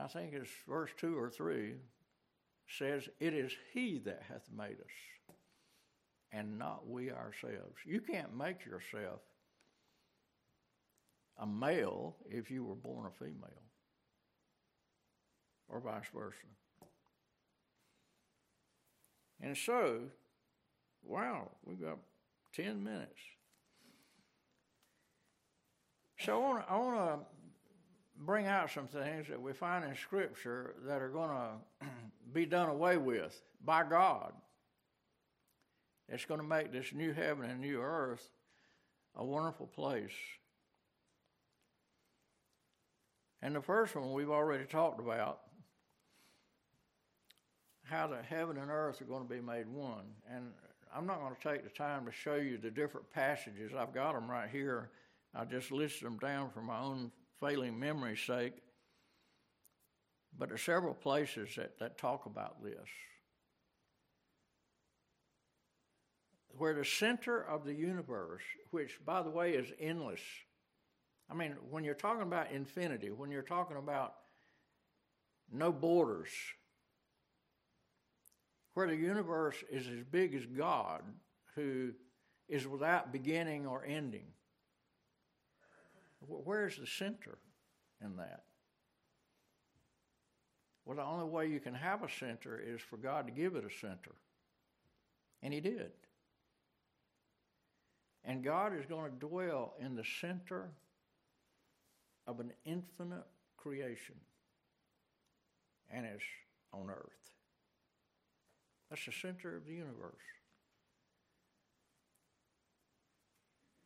[0.00, 1.74] I think it's verse 2 or 3,
[2.78, 5.34] says, It is he that hath made us,
[6.30, 7.76] and not we ourselves.
[7.84, 9.20] You can't make yourself
[11.38, 13.62] a male if you were born a female,
[15.68, 16.36] or vice versa.
[19.40, 20.02] And so,
[21.02, 21.98] wow, we've got
[22.54, 23.20] 10 minutes.
[26.18, 27.18] So I want to
[28.16, 31.86] bring out some things that we find in Scripture that are going to
[32.32, 34.32] be done away with by God.
[36.08, 38.28] It's going to make this new heaven and new earth
[39.16, 40.12] a wonderful place.
[43.42, 45.40] And the first one we've already talked about
[47.82, 50.04] how the heaven and earth are going to be made one.
[50.32, 50.52] And
[50.94, 53.72] I'm not going to take the time to show you the different passages.
[53.76, 54.90] I've got them right here.
[55.34, 58.54] I just listed them down for my own failing memory's sake.
[60.38, 62.88] But there are several places that, that talk about this.
[66.56, 70.20] Where the center of the universe, which, by the way, is endless.
[71.30, 74.14] I mean, when you're talking about infinity, when you're talking about
[75.50, 76.30] no borders,
[78.74, 81.02] where the universe is as big as God,
[81.54, 81.92] who
[82.48, 84.26] is without beginning or ending.
[86.26, 87.38] Where's the center
[88.02, 88.44] in that?
[90.84, 93.64] Well, the only way you can have a center is for God to give it
[93.64, 94.14] a center.
[95.42, 95.92] And He did.
[98.24, 100.70] And God is going to dwell in the center
[102.32, 103.26] of an infinite
[103.58, 104.16] creation,
[105.92, 106.24] and it's
[106.72, 107.12] on earth.
[108.88, 110.14] That's the center of the universe.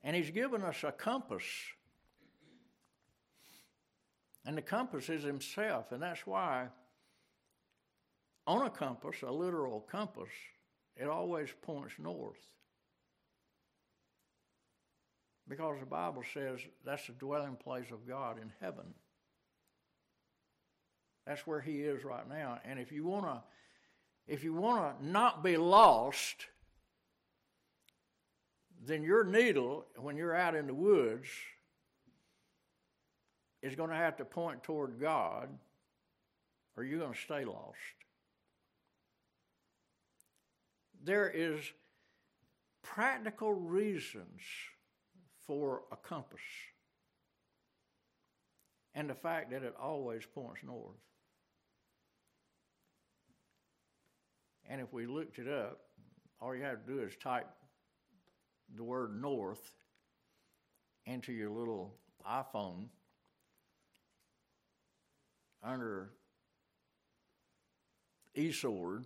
[0.04, 1.42] And He's given us a compass.
[4.44, 5.90] And the compass is Himself.
[5.90, 6.68] And that's why
[8.46, 10.30] on a compass, a literal compass,
[10.96, 12.38] it always points north.
[15.48, 18.94] Because the Bible says that's the dwelling place of God in heaven.
[21.26, 22.58] That's where He is right now.
[22.64, 23.42] And if you want to
[24.26, 26.46] if you want to not be lost,
[28.84, 31.28] then your needle, when you're out in the woods,
[33.62, 35.48] is going to have to point toward God,
[36.76, 37.76] or you're going to stay lost.
[41.04, 41.60] There is
[42.82, 44.40] practical reasons
[45.46, 46.40] for a compass
[48.94, 50.96] and the fact that it always points north.
[54.68, 55.78] And if we looked it up,
[56.40, 57.46] all you have to do is type
[58.74, 59.60] the word north
[61.04, 61.94] into your little
[62.28, 62.86] iPhone
[65.62, 66.10] under
[68.36, 69.04] eSword,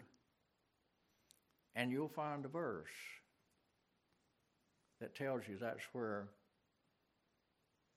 [1.74, 2.88] and you'll find a verse
[5.00, 6.28] that tells you that's where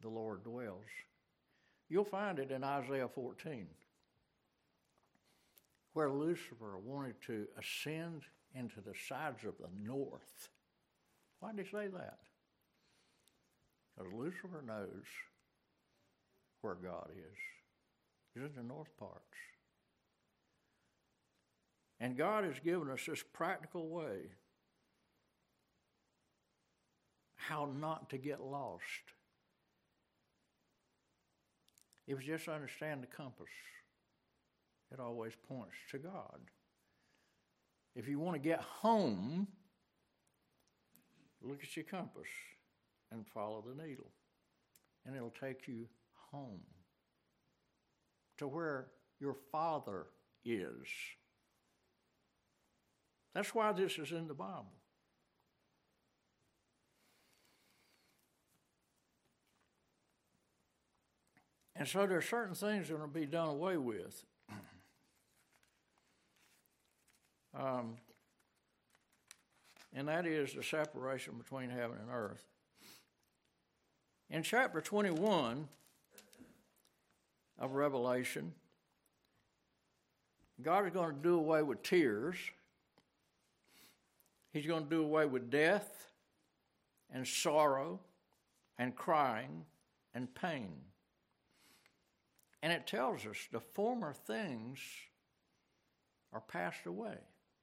[0.01, 0.85] the Lord dwells.
[1.89, 3.67] You'll find it in Isaiah 14
[5.93, 8.23] where Lucifer wanted to ascend
[8.55, 10.49] into the sides of the north.
[11.39, 12.19] Why did he say that?
[13.95, 15.05] Because Lucifer knows
[16.61, 17.37] where God is.
[18.33, 19.37] He's in the north parts.
[21.99, 24.31] And God has given us this practical way
[27.47, 28.83] how not to get lost.
[32.07, 33.49] If you just understand the compass
[34.93, 36.39] it always points to God.
[37.95, 39.47] If you want to get home,
[41.41, 42.27] look at your compass
[43.11, 44.11] and follow the needle,
[45.05, 45.87] and it'll take you
[46.31, 46.61] home
[48.37, 48.87] to where
[49.19, 50.05] your Father
[50.45, 50.87] is.
[53.33, 54.73] That's why this is in the Bible.
[61.83, 64.23] And so there are certain things that are going to be done away with.
[67.53, 67.97] Um,
[69.93, 72.41] and that is the separation between heaven and earth.
[74.29, 75.67] In chapter 21
[77.59, 78.53] of Revelation,
[80.61, 82.37] God is going to do away with tears.
[84.53, 86.07] He's going to do away with death
[87.13, 87.99] and sorrow
[88.79, 89.65] and crying
[90.15, 90.71] and pain.
[92.63, 94.79] And it tells us the former things
[96.31, 97.17] are passed away.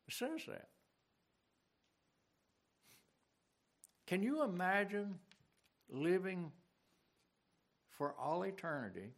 [0.06, 0.68] It says that.
[4.06, 5.14] Can you imagine
[5.88, 6.52] living
[7.96, 9.14] for all eternity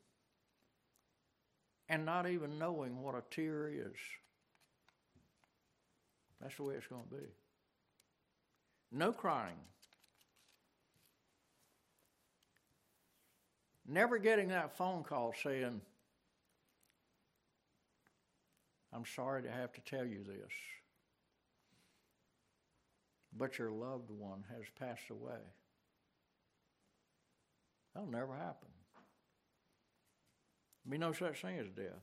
[1.88, 3.98] and not even knowing what a tear is?
[6.40, 7.26] That's the way it's going to be.
[8.92, 9.58] No crying.
[13.92, 15.82] Never getting that phone call saying,
[18.90, 20.50] I'm sorry to have to tell you this,
[23.36, 25.42] but your loved one has passed away.
[27.92, 28.68] That'll never happen.
[30.82, 32.00] There'll be no such thing as death.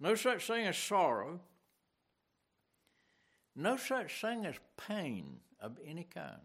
[0.00, 1.38] No such thing as sorrow.
[3.54, 4.56] No such thing as
[4.88, 6.40] pain of any kind.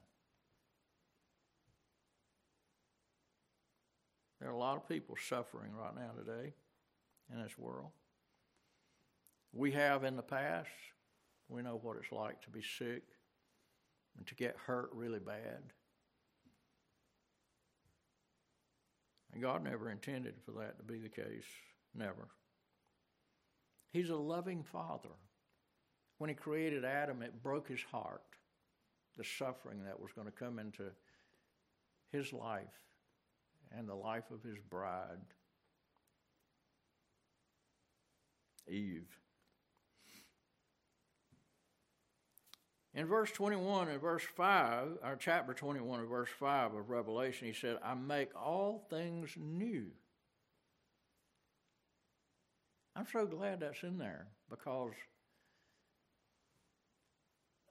[4.40, 6.54] There are a lot of people suffering right now today
[7.32, 7.92] in this world.
[9.54, 10.70] We have in the past.
[11.48, 13.04] We know what it's like to be sick
[14.18, 15.62] and to get hurt really bad.
[19.34, 21.46] And God never intended for that to be the case.
[21.94, 22.30] Never.
[23.92, 25.10] He's a loving father.
[26.18, 28.24] When he created Adam, it broke his heart,
[29.18, 30.84] the suffering that was going to come into
[32.12, 32.80] his life
[33.78, 35.20] and the life of his bride,
[38.68, 39.08] Eve.
[42.94, 47.54] In verse 21 and verse 5, or chapter 21 and verse 5 of Revelation, he
[47.54, 49.88] said, I make all things new.
[52.96, 54.94] I'm so glad that's in there because,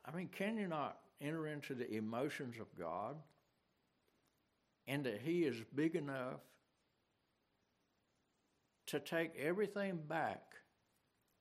[0.04, 3.16] I mean, can you not enter into the emotions of God
[4.86, 6.40] and that He is big enough
[8.86, 10.42] to take everything back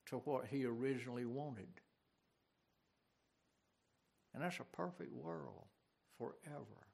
[0.08, 1.68] to what He originally wanted?
[4.34, 5.66] And that's a perfect world
[6.18, 6.88] forever.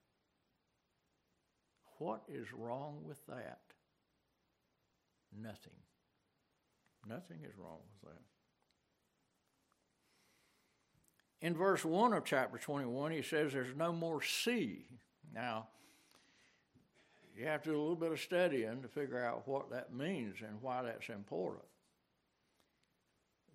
[1.97, 3.59] What is wrong with that?
[5.37, 5.73] Nothing.
[7.07, 8.21] Nothing is wrong with that.
[11.41, 14.87] In verse 1 of chapter 21, he says there's no more sea.
[15.33, 15.67] Now,
[17.39, 20.35] you have to do a little bit of studying to figure out what that means
[20.45, 21.63] and why that's important.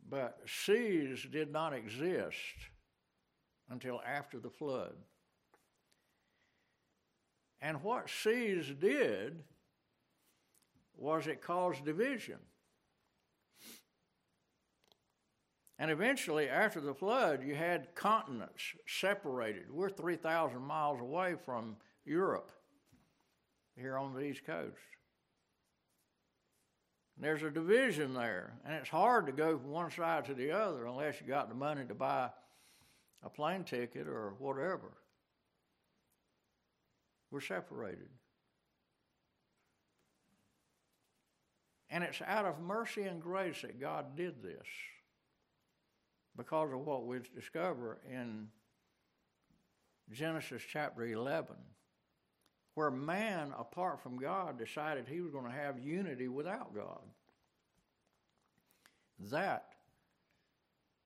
[0.08, 2.70] But seas did not exist
[3.68, 4.94] until after the flood.
[7.60, 9.42] And what seas did
[10.96, 12.38] was it caused division.
[15.78, 19.70] And eventually, after the flood, you had continents separated.
[19.70, 21.76] We're 3,000 miles away from
[22.06, 22.50] Europe
[23.76, 24.76] here on the East Coast.
[27.16, 30.86] there's a division there, and it's hard to go from one side to the other
[30.86, 32.28] unless you got the money to buy
[33.22, 34.92] a plane ticket or whatever.
[37.30, 38.08] We're separated.
[41.90, 44.66] And it's out of mercy and grace that God did this
[46.36, 48.48] because of what we discover in
[50.12, 51.54] Genesis chapter 11,
[52.74, 57.00] where man, apart from God, decided he was going to have unity without God.
[59.30, 59.66] That,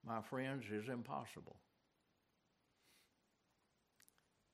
[0.05, 1.55] my friends, is impossible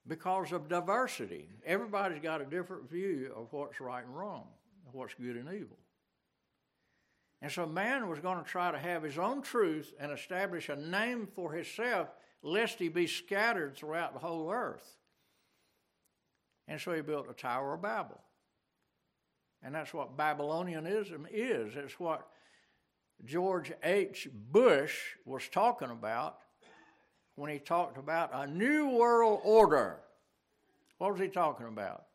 [0.08, 1.48] because of diversity.
[1.66, 4.48] Everybody's got a different view of what's right and wrong,
[4.92, 5.78] what's good and evil.
[7.42, 10.76] And so man was going to try to have his own truth and establish a
[10.76, 12.10] name for himself,
[12.42, 14.98] lest he be scattered throughout the whole earth.
[16.68, 18.20] And so he built a Tower of Babel.
[19.64, 21.76] And that's what Babylonianism is.
[21.76, 22.28] It's what
[23.24, 24.28] George H.
[24.52, 24.96] Bush
[25.26, 26.38] was talking about
[27.36, 30.00] when he talked about a new world order.
[30.98, 32.06] What was he talking about?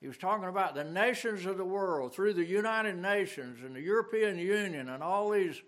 [0.00, 3.80] He was talking about the nations of the world through the United Nations and the
[3.80, 5.62] European Union and all these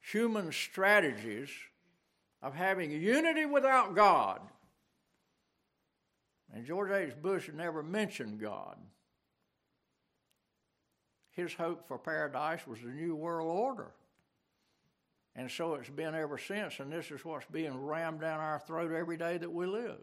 [0.00, 1.50] human strategies
[2.42, 4.40] of having unity without God.
[6.52, 7.14] And George H.
[7.20, 8.76] Bush never mentioned God.
[11.30, 13.92] His hope for paradise was the New World Order.
[15.36, 18.90] And so it's been ever since, and this is what's being rammed down our throat
[18.92, 19.98] every day that we live.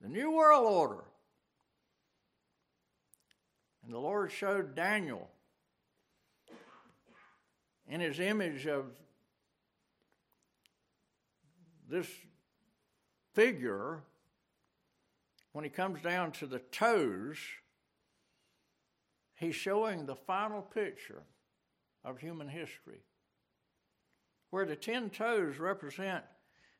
[0.00, 1.04] the New World Order.
[3.84, 5.28] And the Lord showed Daniel
[7.86, 8.86] in his image of
[11.88, 12.06] this
[13.34, 14.02] figure
[15.58, 17.36] when he comes down to the toes,
[19.34, 21.24] he's showing the final picture
[22.04, 23.00] of human history,
[24.50, 26.22] where the ten toes represent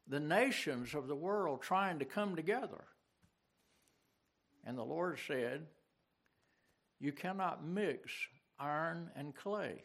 [0.07, 2.85] the nations of the world trying to come together.
[4.65, 5.67] And the Lord said,
[7.01, 8.13] You cannot mix
[8.61, 9.83] iron and clay.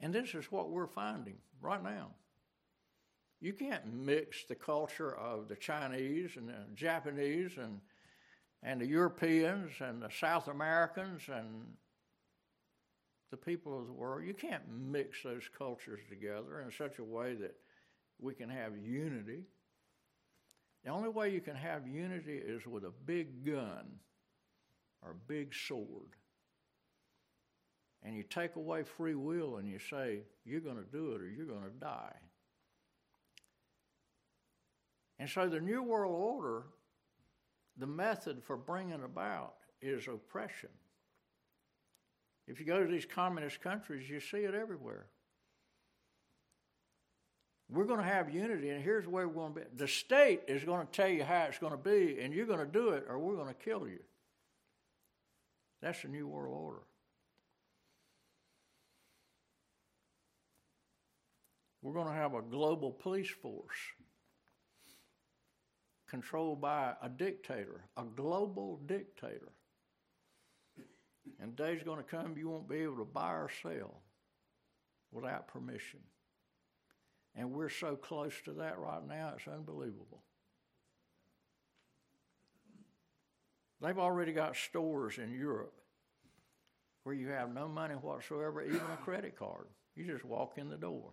[0.00, 2.08] And this is what we're finding right now.
[3.40, 7.80] You can't mix the culture of the Chinese and the Japanese and,
[8.62, 11.66] and the Europeans and the South Americans and
[13.30, 14.24] the people of the world.
[14.24, 17.54] You can't mix those cultures together in such a way that
[18.18, 19.42] we can have unity.
[20.84, 23.86] The only way you can have unity is with a big gun
[25.02, 26.16] or a big sword
[28.04, 31.28] and you take away free will and you say, you're going to do it or
[31.28, 32.14] you're going to die.
[35.24, 36.64] And so the New World Order,
[37.78, 40.68] the method for bringing about is oppression.
[42.46, 45.06] If you go to these communist countries, you see it everywhere.
[47.70, 49.66] We're going to have unity, and here's where we're going to be.
[49.76, 52.58] The state is going to tell you how it's going to be, and you're going
[52.58, 54.00] to do it, or we're going to kill you.
[55.80, 56.82] That's the New World Order.
[61.80, 63.78] We're going to have a global police force
[66.14, 69.50] controlled by a dictator, a global dictator.
[71.40, 74.00] And day's going to come you won't be able to buy or sell
[75.10, 75.98] without permission.
[77.34, 80.22] And we're so close to that right now, it's unbelievable.
[83.80, 85.74] They've already got stores in Europe
[87.02, 89.66] where you have no money whatsoever, even a credit card.
[89.96, 91.10] You just walk in the door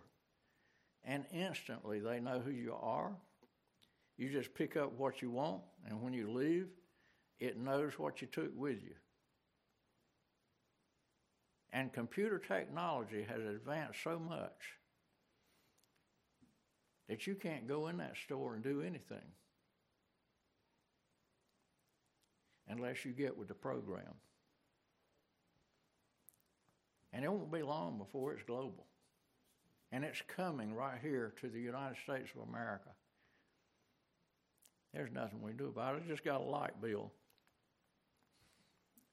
[1.02, 3.16] and instantly they know who you are.
[4.16, 6.68] You just pick up what you want, and when you leave,
[7.40, 8.94] it knows what you took with you.
[11.72, 14.76] And computer technology has advanced so much
[17.08, 19.26] that you can't go in that store and do anything
[22.68, 24.14] unless you get with the program.
[27.12, 28.86] And it won't be long before it's global.
[29.90, 32.88] And it's coming right here to the United States of America.
[34.92, 36.02] There's nothing we can do about it.
[36.04, 37.12] I just got a light bill.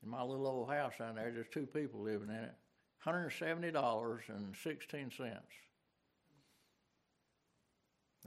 [0.04, 2.54] In my little old house down there, there's two people living in it.
[3.06, 5.38] $170.16.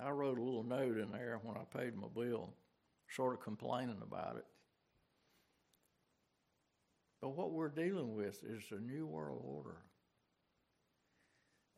[0.00, 2.54] I wrote a little note in there when I paid my bill,
[3.14, 4.46] sort of complaining about it.
[7.20, 9.76] But what we're dealing with is the New World Order.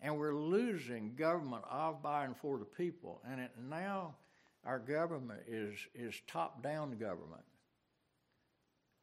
[0.00, 3.20] And we're losing government of, by, and for the people.
[3.28, 4.14] And it, now
[4.64, 7.44] our government is, is top down government,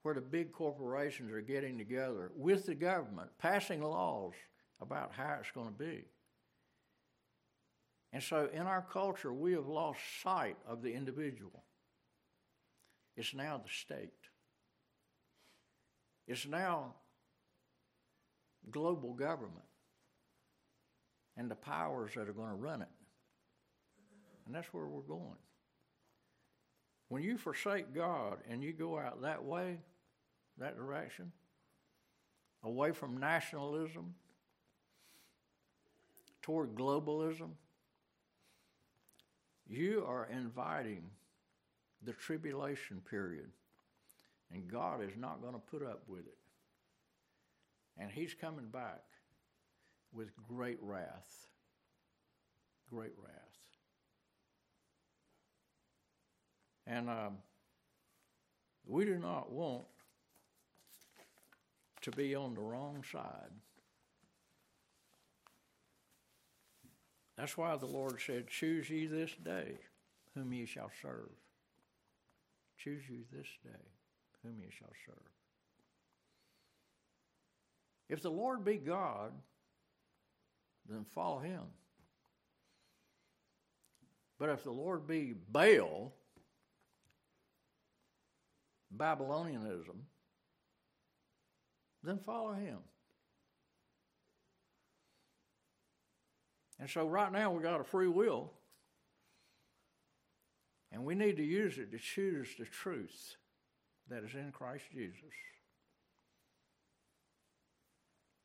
[0.04, 4.34] where the big corporations are getting together with the government, passing laws
[4.82, 6.06] about how it's going to be.
[8.14, 11.64] And so in our culture, we have lost sight of the individual.
[13.16, 14.10] It's now the state.
[16.28, 16.96] It's now
[18.70, 19.66] global government
[21.38, 22.88] and the powers that are going to run it.
[24.46, 25.38] And that's where we're going.
[27.12, 29.80] When you forsake God and you go out that way,
[30.60, 31.34] that direction,
[32.64, 34.16] away from nationalism
[36.42, 37.50] toward globalism,
[39.68, 41.04] you are inviting
[42.02, 43.52] the tribulation period.
[44.50, 46.38] And God is not going to put up with it.
[47.98, 49.04] And He's coming back
[50.14, 51.48] with great wrath.
[52.90, 53.41] Great wrath.
[56.88, 57.38] And um,
[58.86, 59.84] we do not want
[62.02, 63.52] to be on the wrong side.
[67.38, 69.78] That's why the Lord said, Choose ye this day
[70.36, 71.30] whom ye shall serve.
[72.78, 73.86] Choose ye this day
[74.44, 75.18] whom ye shall serve.
[78.10, 79.32] If the Lord be God,
[80.90, 81.62] then follow him.
[84.38, 86.14] But if the Lord be Baal,
[88.96, 89.98] Babylonianism,
[92.04, 92.80] then follow him.
[96.80, 98.52] And so right now we got a free will.
[100.92, 103.38] And we need to use it to choose the truth
[104.10, 105.32] that is in Christ Jesus.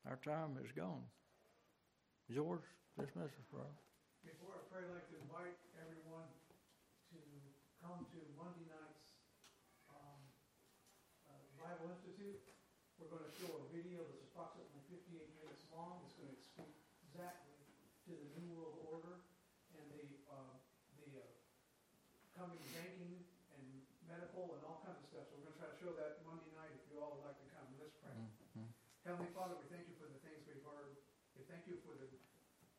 [0.07, 1.03] Our time is gone.
[2.31, 2.63] George,
[2.95, 3.67] this message, bro.
[4.23, 6.31] Before I pray, I'd like to invite everyone
[7.11, 7.19] to
[7.83, 9.11] come to Monday night's
[9.91, 10.19] um,
[11.27, 12.39] uh, Bible Institute.
[12.97, 16.01] We're going to show a video that's approximately 58 minutes long.
[16.09, 16.73] It's going to speak
[17.05, 17.61] exactly
[18.09, 19.21] to the New World Order
[19.77, 20.57] and the, uh,
[20.97, 21.29] the uh,
[22.41, 23.21] coming banking
[23.53, 23.65] and
[24.09, 25.29] medical and all kinds of stuff.
[25.29, 27.37] So we're going to try to show that Monday night if you all would like
[27.37, 27.69] to come.
[27.77, 28.17] Let's pray.
[28.57, 28.73] Mhm.
[29.05, 30.97] Heavenly Father, we thank you for the things we've heard.
[31.37, 32.09] We thank you for the,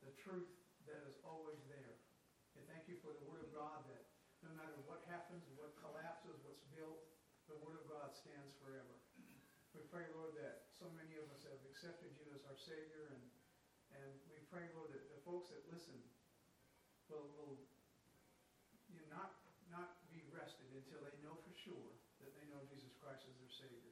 [0.01, 0.49] the truth
[0.89, 1.93] that is always there.
[2.57, 4.01] And thank you for the Word of God that
[4.41, 7.05] no matter what happens, what collapses, what's built,
[7.45, 8.97] the Word of God stands forever.
[9.78, 13.23] We pray, Lord, that so many of us have accepted you as our Savior, and,
[13.97, 15.97] and we pray, Lord, that the folks that listen
[17.09, 17.57] will, will
[18.93, 19.41] you know, not,
[19.73, 23.49] not be rested until they know for sure that they know Jesus Christ as their
[23.49, 23.89] Savior.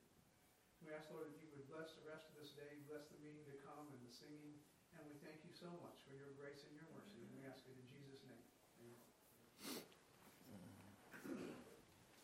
[0.86, 3.42] We ask, Lord, that you would bless the rest of this day, bless the meeting
[3.50, 4.62] to come and the singing,
[4.94, 6.05] and we thank you so much